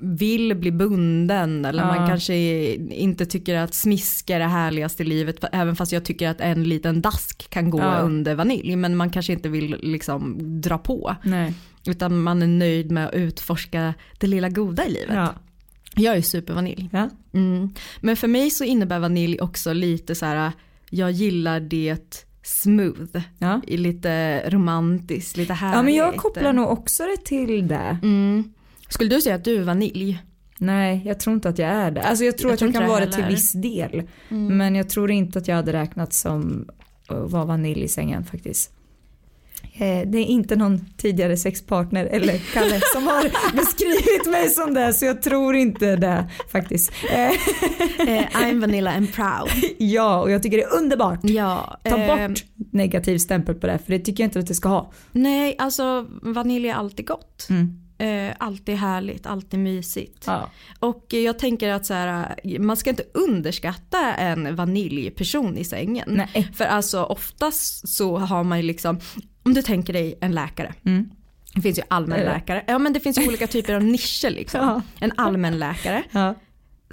[0.00, 2.06] vill bli bunden eller man Ja.
[2.08, 2.34] kanske
[2.74, 6.64] inte tycker att smiska är det härligaste i livet, även fast jag tycker att en
[6.64, 7.98] liten dask kan gå Ja.
[7.98, 8.76] under vanilj.
[8.76, 11.16] Men man kanske inte vill liksom dra på.
[11.22, 11.54] Nej.
[11.86, 15.14] Utan man är nöjd med att utforska det lilla goda i livet.
[15.14, 15.34] Ja.
[15.96, 16.88] Jag är supervanilj.
[16.92, 17.10] Ja.
[17.32, 17.70] Mm.
[18.00, 20.52] Men för mig så innebär vanilj också lite så här,
[20.90, 23.60] jag gillar det smooth, Ja.
[23.66, 25.76] lite romantiskt, lite härligt.
[25.76, 27.98] ja men jag kopplar nog också det till det.
[28.02, 28.52] Mm.
[28.88, 30.22] Skulle du säga att du är vanilj?
[30.58, 32.02] Nej, jag tror inte att jag är det.
[32.02, 34.02] Alltså jag tror Jag att tror jag kan vara det till viss del.
[34.28, 36.68] Men jag tror inte att jag hade räknat som
[37.08, 38.72] att vara vanilj i sängen faktiskt.
[39.74, 43.22] Eh, Det är inte någon tidigare sexpartner eller Kalle som har
[43.56, 46.92] beskrivit mig som det så jag tror inte det faktiskt.
[47.12, 47.30] Eh,
[48.08, 49.48] Eh, I'm vanilla and proud.
[49.78, 51.18] Ja och jag tycker det är underbart.
[51.22, 54.54] Ja, Ta eh, bort negativ stämpel på det för det tycker jag inte att det
[54.54, 54.92] ska ha.
[55.12, 57.46] Nej, alltså vanilj är alltid gott.
[57.50, 57.78] Mm.
[57.98, 60.24] Eh, alltid härligt, alltid mysigt.
[60.26, 60.50] Ja.
[60.78, 66.04] Och jag tänker att så här, man ska inte underskatta en vaniljperson i sängen.
[66.34, 66.48] Nej.
[66.54, 69.00] För alltså oftast så har man ju liksom,
[69.42, 70.74] om du tänker dig en läkare.
[70.84, 71.10] Mm.
[71.54, 72.64] Det finns ju allmänläkare.
[72.66, 74.60] Ja men det finns ju olika typer av nischer liksom.
[74.66, 74.82] Ja.
[75.00, 76.34] En allmänläkare Ja.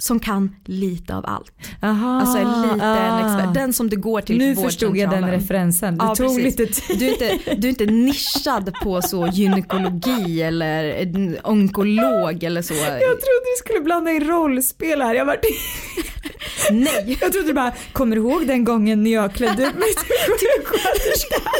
[0.00, 1.52] Som kan lite av allt.
[1.82, 3.20] Aha, Alltså en liten ah.
[3.20, 3.54] expert.
[3.54, 5.98] Den som du går till Nu förstod jag den referensen.
[5.98, 6.58] Det Ja, tog precis.
[6.58, 6.98] lite tid.
[6.98, 11.06] Du är, inte, du är inte nischad på så gynekologi eller
[11.44, 12.74] onkolog eller så.
[12.74, 15.14] Jag trodde du skulle blanda in rollspel här.
[15.14, 15.36] Jag, var...
[16.70, 17.18] Nej.
[17.20, 20.06] jag trodde du bara, kommer du ihåg den gången när jag klädde upp mig till
[20.26, 21.50] sjuksköterska?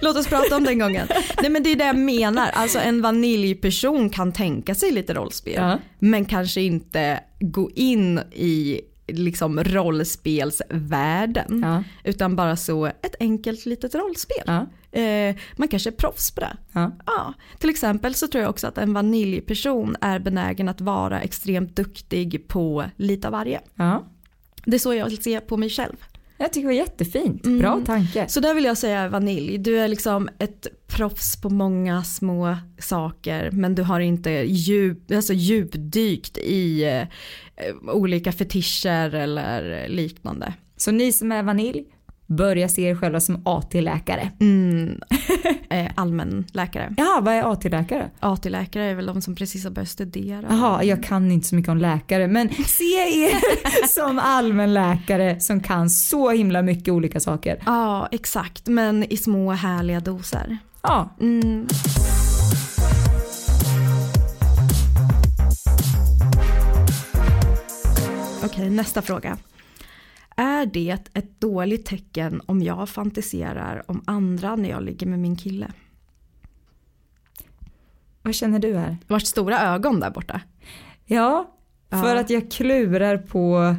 [0.00, 1.08] Låt oss prata om den gången.
[1.42, 2.50] Nej men det är det jag menar.
[2.52, 5.54] Alltså en vaniljperson kan tänka sig lite rollspel.
[5.56, 5.78] Ja.
[5.98, 11.60] Men kanske inte gå in i liksom rollspelsvärlden.
[11.62, 11.82] Ja.
[12.04, 14.44] Utan bara så ett enkelt litet rollspel.
[14.46, 14.66] Ja.
[15.00, 16.56] Eh, man kanske är proffs på det.
[16.72, 16.92] Ja.
[17.06, 21.76] Ja, till exempel så tror jag också att en vaniljperson är benägen att vara extremt
[21.76, 23.60] duktig på lite av varje.
[23.74, 24.04] Ja.
[24.64, 25.96] Det är så jag vill se på mig själv.
[26.40, 27.46] Jag tycker det var jättefint.
[27.46, 27.58] Mm.
[27.58, 28.28] Bra tanke.
[28.28, 29.58] Så där vill jag säga vanilj.
[29.58, 35.32] Du är liksom ett proffs på många små saker men du har inte djup, alltså
[35.32, 40.54] djupdykt i eh, olika fetischer eller liknande.
[40.76, 41.84] Så ni som är vanilj,
[42.30, 44.30] börja se er själva som AT-läkare.
[44.40, 45.00] Mm,
[45.70, 46.94] eh, allmänläkare.
[46.96, 48.10] Ja, vad är AT-läkare?
[48.20, 50.46] AT-läkare är väl de som precis har börjat studera.
[50.50, 55.90] Jaha, jag kan inte så mycket om läkare men se er som allmänläkare som kan
[55.90, 57.62] så himla mycket olika saker.
[57.66, 58.68] Ja, exakt.
[58.68, 60.58] Men i små härliga doser.
[60.82, 61.16] Ja.
[61.20, 61.66] Mm.
[68.44, 69.38] Okej, nästa fråga.
[70.40, 75.36] Är det ett dåligt tecken om jag fantiserar om andra när jag ligger med min
[75.36, 75.72] kille?
[78.22, 78.96] Vad känner du här?
[79.06, 80.40] Vart stora ögon där borta.
[81.06, 81.50] Ja,
[81.90, 82.20] för Ja.
[82.20, 83.76] att jag klurar på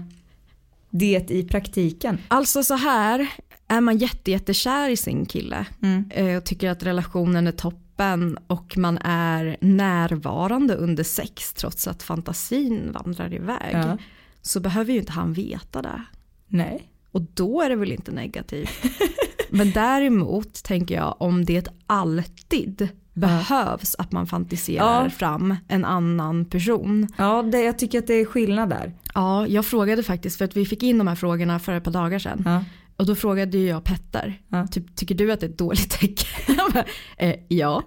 [0.90, 2.18] det i praktiken.
[2.28, 3.28] Alltså så här,
[3.68, 6.10] är man jätte, jättekär i sin kille Mm.
[6.12, 12.04] eh, och tycker att relationen är toppen och man är närvarande under sex trots att
[12.04, 13.98] fantasin vandrar iväg Ja.
[14.42, 16.04] så behöver ju inte han veta det.
[16.52, 16.84] Nej.
[17.12, 18.70] Och då är det väl inte negativt.
[19.50, 25.10] Men däremot tänker jag om det alltid behövs att man fantiserar Ja.
[25.10, 27.08] fram en annan person.
[27.18, 28.94] Ja, det, jag tycker att det är skillnad där.
[29.14, 31.92] Ja, jag frågade faktiskt för att vi fick in de här frågorna för ett par
[31.92, 32.42] dagar sedan.
[32.46, 32.64] Ja.
[32.98, 34.68] Och då frågade ju jag Petter, Ja.
[34.68, 36.28] typ, tycker du att det är ett dåligt tecken?
[37.18, 37.84] Eh, ja.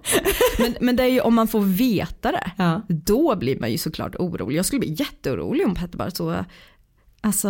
[0.59, 2.81] Men, men det är ju om man får veta det, Ja.
[2.87, 4.57] då blir man ju såklart orolig.
[4.57, 6.35] Jag skulle bli jätteorolig om Petter bara så,
[7.25, 7.49] alltså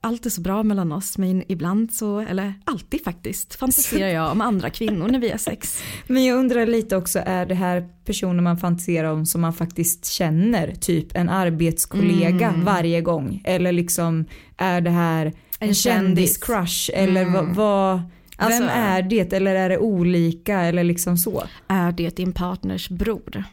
[0.00, 4.40] allt är så bra mellan oss men ibland så, eller alltid faktiskt, fantiserar jag om
[4.40, 5.82] andra kvinnor när vi har sex.
[6.06, 10.06] Men jag undrar lite också, är det här personer man fantiserar om som man faktiskt
[10.06, 10.74] känner?
[10.74, 12.64] Typ en arbetskollega Mm.
[12.64, 13.42] varje gång?
[13.44, 14.24] Eller liksom
[14.56, 16.38] är det här en, En kändis kändis.
[16.38, 16.90] crush?
[16.94, 17.32] Eller Mm.
[17.34, 17.96] vad, vad,
[18.38, 19.32] vem Alltså- är det?
[19.32, 20.60] Eller är det olika?
[20.60, 21.42] Eller liksom så?
[21.68, 23.44] Är det din partners bror?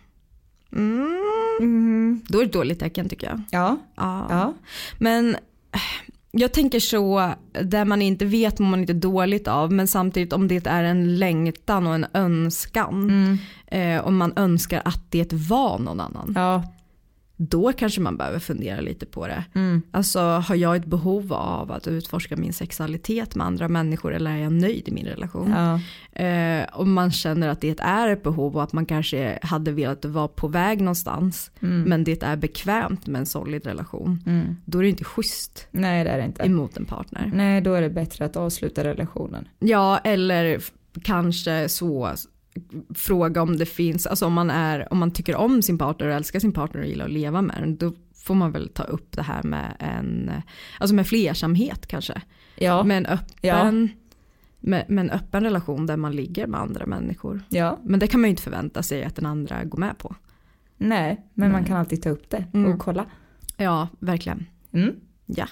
[0.74, 1.08] Mm.
[1.60, 2.22] Mm.
[2.28, 3.42] Då är det ett dåligt tecken tycker jag.
[3.52, 3.78] Ja.
[3.96, 4.28] Ja.
[4.30, 4.54] ja.
[5.00, 5.36] Men
[6.32, 10.48] jag tänker så, där man inte vet mår man inte dåligt av, men samtidigt om
[10.48, 13.38] det är en längtan och en önskan, Mm.
[13.98, 16.64] eh, om man önskar att det var någon annan, Ja.
[17.50, 19.44] Då kanske man behöver fundera lite på det.
[19.56, 19.82] Mm.
[19.92, 24.38] Alltså har jag ett behov av att utforska min sexualitet med andra människor eller är
[24.38, 25.54] jag nöjd i min relation?
[25.58, 25.80] Ja.
[26.26, 30.06] Eh, om man känner att det är ett behov och att man kanske hade velat
[30.06, 31.82] vara på väg någonstans, Mm.
[31.84, 34.58] men det är bekvämt med en solid relation, Mm.
[34.66, 36.44] då är det inte schysst Nej det är det inte.
[36.44, 37.32] emot en partner.
[37.34, 39.48] Nej då är det bättre att avsluta relationen.
[39.60, 40.60] Ja, eller
[41.04, 42.16] kanske så
[42.96, 46.14] fråga om det finns, alltså om man, är, om man tycker om sin partner och
[46.14, 49.12] älskar sin partner och gillar att leva med den, då får man väl ta upp
[49.12, 50.32] det här med en,
[50.80, 52.22] alltså med flersamhet kanske.
[52.56, 52.84] Ja.
[52.84, 53.90] Med en öppen,
[54.60, 57.42] med, med en öppen relation där man ligger med andra människor.
[57.50, 57.80] ja.
[57.84, 60.16] Men det kan man ju inte förvänta sig att den andra går med på.
[60.78, 61.68] Nej men man Nej.
[61.68, 62.72] kan alltid ta upp det Mm.
[62.74, 63.06] och kolla.
[63.58, 64.46] Ja, verkligen.
[64.72, 64.96] Mm.
[65.26, 65.48] Ja,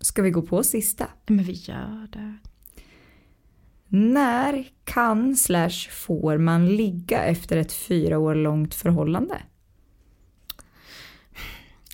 [0.00, 1.06] Ska vi gå på sista?
[1.26, 2.36] men vi gör det.
[3.96, 9.42] När kan slash får man ligga efter ett fyra år långt förhållande?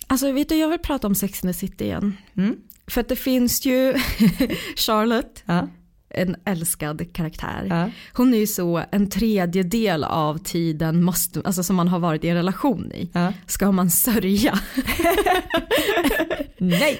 [0.07, 2.17] Alltså vet du, jag vill prata om Sex and the City igen.
[2.37, 2.57] Mm.
[2.87, 3.93] För att det finns ju
[4.75, 5.67] Charlotte, Ja.
[6.13, 7.65] En älskad karaktär.
[7.69, 7.89] Ja.
[8.13, 12.29] Hon är ju så en tredjedel av tiden måste, alltså som man har varit i
[12.29, 13.33] en relation i, Ja.
[13.45, 14.59] ska man sörja.
[16.57, 16.99] Nej!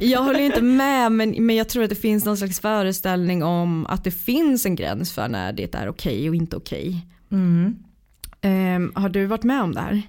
[0.00, 3.86] Jag håller inte med men, men jag tror att det finns någon slags föreställning om
[3.86, 7.06] att det finns en gräns för när det är okej och inte okej.
[7.32, 7.76] Mm.
[8.40, 10.02] Ehm, har du varit med om det här?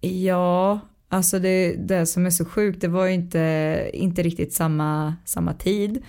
[0.00, 5.14] Ja, alltså det, det som är så sjukt, det var ju inte, inte riktigt samma,
[5.24, 6.02] samma tid.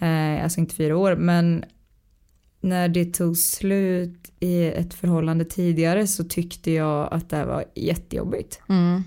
[0.00, 1.64] Eh, alltså inte fyra år, men
[2.60, 8.60] när det tog slut i ett förhållande tidigare så tyckte jag att det var jättejobbigt.
[8.68, 9.02] Mm.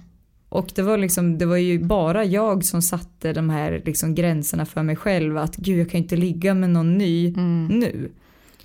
[0.50, 4.66] Och det var, liksom, det var ju bara jag som satte de här liksom gränserna
[4.66, 5.38] för mig själv.
[5.38, 7.68] Att gud jag kan inte ligga med någon ny Mm.
[7.68, 8.12] nu.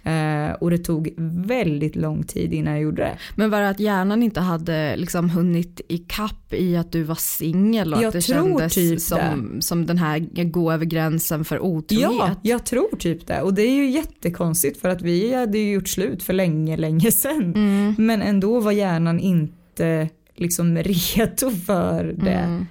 [0.03, 1.15] Eh, och det tog
[1.47, 3.19] väldigt lång tid innan jag gjorde det.
[3.35, 7.15] Men var det att hjärnan inte hade liksom hunnit i kapp i att du var
[7.15, 11.45] singel och Jag att det tror kändes typ som, som den här gå över gränsen
[11.45, 12.13] för otrohet?
[12.19, 13.43] Ja, jag tror typ det.
[13.43, 17.13] Och det är ju jättekonstigt för att vi hade ju gjort slut för länge, länge
[17.13, 17.55] sedan.
[17.55, 17.95] Mm.
[17.99, 20.09] Men ändå var hjärnan inte
[20.41, 22.31] liksom redo för det.
[22.31, 22.67] Mm.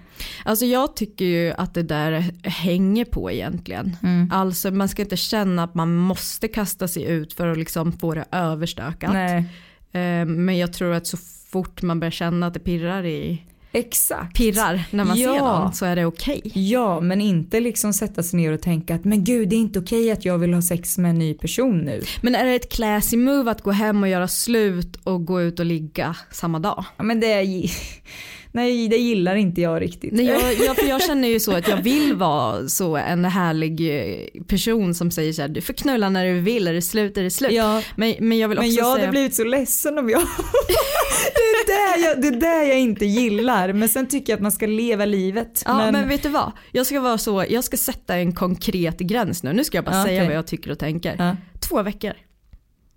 [0.46, 3.96] Alltså jag tycker ju att det där hänger på egentligen.
[4.04, 4.32] Mm.
[4.32, 8.14] Alltså man ska inte känna att man måste kasta sig ut för att liksom få
[8.14, 9.14] det överstökat.
[9.14, 9.46] Nej,
[9.92, 11.18] Eh, Men jag tror att så
[11.52, 14.36] fort man börjar känna att det pirrar i exakt.
[14.38, 15.34] pirrar när man Ja.
[15.34, 16.42] ser någon så är det okej.
[16.54, 19.80] Ja, men inte liksom sätta sig ner och tänka att men gud det är inte
[19.80, 22.02] okej att jag vill ha sex med en ny person nu.
[22.22, 25.60] Men är det ett classy move att gå hem och göra slut och gå ut
[25.60, 26.86] och ligga samma dag?
[26.98, 27.72] Ja, men det, är,
[28.52, 30.14] nej det gillar inte jag riktigt.
[30.14, 34.00] Nej, jag, jag, för jag känner ju så att jag vill vara så en härlig
[34.00, 37.18] eh, person som säger så här, du får knulla när du vill, är det slut
[37.18, 37.52] är det slut.
[37.52, 37.82] Ja.
[37.96, 39.12] Men, men jag vill också Men jag hade säga...
[39.12, 40.22] blivit så ledsen om jag...
[41.36, 43.74] det, är där jag, det är där jag inte gillar.
[43.74, 45.64] Men sen tycker jag att man ska leva livet.
[45.66, 45.94] Ja men...
[45.94, 49.54] men vet du vad, jag ska vara så, jag ska sätta en konkret gräns nu.
[49.54, 50.28] Nu ska jag bara Ja, säga okej.
[50.28, 51.16] vad jag tycker och tänker.
[51.18, 51.36] Ja.
[51.70, 52.14] Två veckor.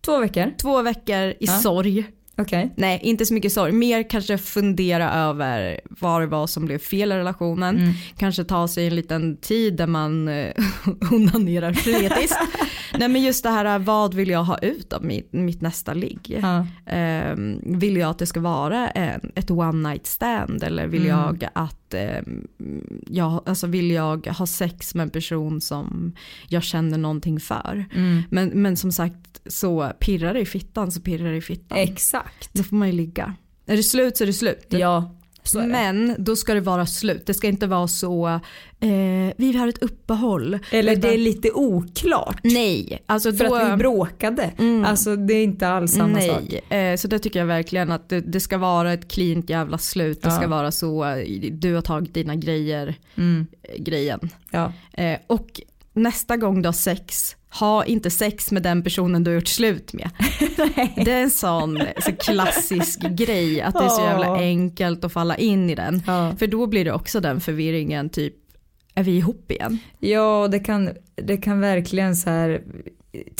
[0.04, 0.52] Två veckor?
[0.60, 2.04] Två veckor i sorg.
[2.36, 2.72] Okej.
[2.76, 3.72] Nej, inte så mycket sorg.
[3.72, 7.76] Mer kanske fundera över vad det var som blev fel i relationen.
[7.78, 7.92] Mm.
[8.18, 10.52] Kanske ta sig en liten tid där man eh,
[11.12, 12.38] onanerar frenetiskt.
[13.02, 16.38] Nej men just det här, vad vill jag ha ut av mitt, mitt nästa ligg?
[16.42, 16.66] Ja.
[16.86, 21.10] Ehm, vill jag att det ska vara en, ett one night stand eller vill Mm.
[21.18, 22.46] jag att ehm,
[23.06, 26.12] jag, alltså vill jag ha sex med en person som
[26.48, 27.84] jag känner någonting för?
[27.94, 28.22] Mm.
[28.30, 31.78] Men, men som sagt, så pirrar det i fittan så pirrar det i fittan.
[31.78, 32.50] Exakt.
[32.52, 33.34] Då får man ju ligga.
[33.66, 34.66] Är det slut så är det slut.
[34.68, 35.14] Ja.
[35.54, 37.26] Men då ska det vara slut.
[37.26, 38.28] Det ska inte vara så,
[38.80, 40.58] eh, vi har ett uppehåll.
[40.70, 42.40] Eller det är lite oklart.
[42.42, 44.50] Nej, alltså För då, att vi bråkade.
[44.58, 44.84] Mm.
[44.84, 46.42] Alltså det är inte alls samma sak.
[46.70, 49.78] Nej, eh, så det tycker jag verkligen att det, det ska vara ett cleant jävla
[49.78, 50.22] slut.
[50.22, 50.36] Det Ja.
[50.36, 51.04] ska vara så,
[51.52, 53.46] du har tagit dina grejer, Mm.
[53.62, 54.28] eh, grejen.
[54.50, 54.72] Ja.
[54.92, 55.60] Eh, och
[55.92, 59.92] nästa gång du har sex, ha inte sex med den personen du har gjort slut
[59.92, 60.10] med.
[61.04, 65.36] det är en sån så klassisk grej att det är så jävla enkelt att falla
[65.36, 66.02] in i den.
[66.06, 66.34] Ja.
[66.38, 68.34] För då blir det också den förvirringen typ,
[68.94, 69.78] är vi ihop igen?
[69.98, 72.62] Ja, det kan, det kan verkligen så här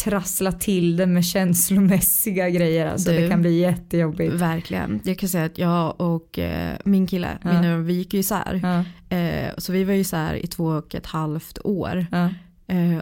[0.05, 2.87] trassla till det med känslomässiga grejer.
[2.87, 3.21] Alltså Du.
[3.21, 4.35] det kan bli jättejobbigt.
[4.35, 5.01] Verkligen.
[5.05, 7.53] Jag kan säga att jag och eh, min kille, Ja.
[7.53, 8.61] mina, vi gick ju isär.
[8.63, 8.85] Ja,
[9.17, 12.07] Eh, så vi var ju isär i två och ett halvt år.
[12.13, 12.29] ja,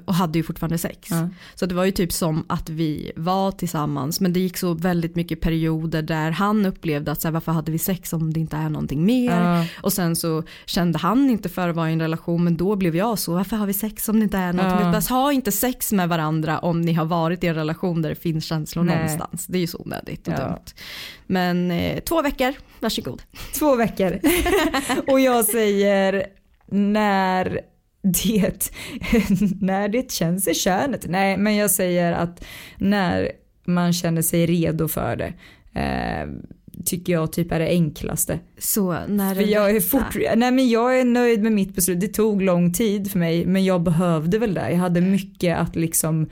[0.04, 1.08] och hade ju fortfarande sex.
[1.10, 1.28] ja.
[1.54, 5.16] Så det var ju typ som att vi var tillsammans men det gick så väldigt
[5.16, 8.56] mycket perioder där han upplevde att så här, varför hade vi sex om det inte
[8.56, 9.40] är någonting mer.
[9.40, 9.64] Ja.
[9.82, 12.96] Och sen så kände han inte för att vara i en relation men då blev
[12.96, 14.62] jag så varför har vi sex om det inte är mer.
[14.64, 18.14] Alltså, ha inte sex med varandra om ni har varit i en relation där det
[18.14, 18.94] finns känslor Nej.
[18.96, 19.46] någonstans.
[19.46, 20.38] Det är ju så onödigt och Ja.
[20.44, 20.64] dumt.
[21.26, 23.22] Men eh, två veckor, varsågod.
[23.58, 24.18] Två veckor.
[25.12, 26.26] och jag säger
[26.72, 27.60] när
[28.02, 28.70] det,
[29.60, 31.06] när det känns i könet.
[31.08, 32.44] Nej, men jag säger att
[32.78, 33.32] när
[33.64, 35.32] man känner sig redo för det.
[35.80, 36.28] Eh,
[36.84, 38.38] tycker jag typ är det enklaste.
[38.58, 42.00] Så när För jag är fort, nej men jag är nöjd med mitt beslut.
[42.00, 44.70] Det tog lång tid för mig men jag behövde väl det.
[44.70, 46.28] Jag hade mycket att liksom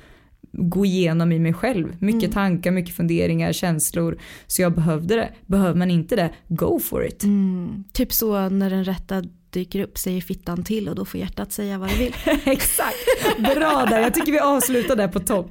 [0.53, 1.97] gå igenom i mig själv.
[1.99, 2.33] Mycket Mm.
[2.33, 4.19] tankar, mycket funderingar, känslor.
[4.47, 5.29] Så jag behövde det.
[5.47, 7.25] Behöver man inte det, go for it.
[7.25, 11.53] Mm, typ så när den rätta dyker upp säger fittan till och då får hjärtat
[11.53, 12.15] säga vad det vill.
[12.45, 12.97] Exakt,
[13.39, 14.01] bra där.
[14.01, 15.47] Jag tycker vi avslutar där på topp.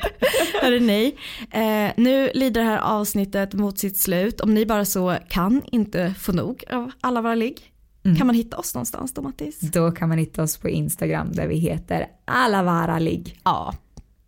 [0.61, 1.15] Hörru ni,
[1.51, 4.41] eh, nu lider det här avsnittet mot sitt slut.
[4.41, 7.73] Om ni bara så kan inte få nog av alla våra ligg.
[8.05, 8.17] Mm.
[8.17, 9.59] Kan man hitta oss någonstans då Mattis?
[9.59, 13.39] Då kan man hitta oss på Instagram där vi heter Alavaralig.
[13.43, 13.73] Ja,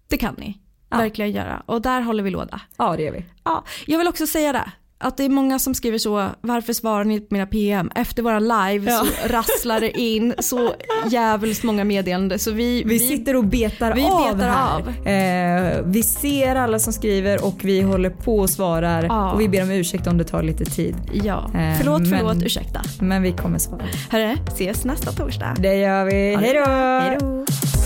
[0.08, 0.58] det kan ni.
[0.90, 0.98] Ja.
[0.98, 1.64] Verkligen göra.
[1.66, 2.62] Och där håller vi låda.
[2.78, 3.26] Ja det gör vi.
[3.44, 4.72] Ja, jag vill också säga det.
[5.02, 7.92] Att det är många som skriver så, varför svarar ni på mina PM?
[7.96, 9.06] Efter våra live Ja.
[9.06, 10.74] så rasslar det in så
[11.12, 12.40] jävligt många meddelanden.
[12.40, 14.76] Så vi, Vi sitter och betar vi av betar här.
[14.76, 15.78] av.
[15.78, 19.32] Eh, vi ser alla som skriver och vi håller på och svarar Ja.
[19.32, 20.96] och vi ber om ursäkt om det tar lite tid.
[21.24, 22.82] Ja, Eh, förlåt, men- förlåt, ursäkta.
[23.02, 23.82] Men vi kommer svara.
[24.10, 25.56] Hörru, ses nästa torsdag.
[25.60, 26.36] Det gör vi.
[26.36, 27.79] Hej då!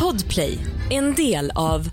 [0.00, 0.58] Podplay,
[0.90, 1.88] en del av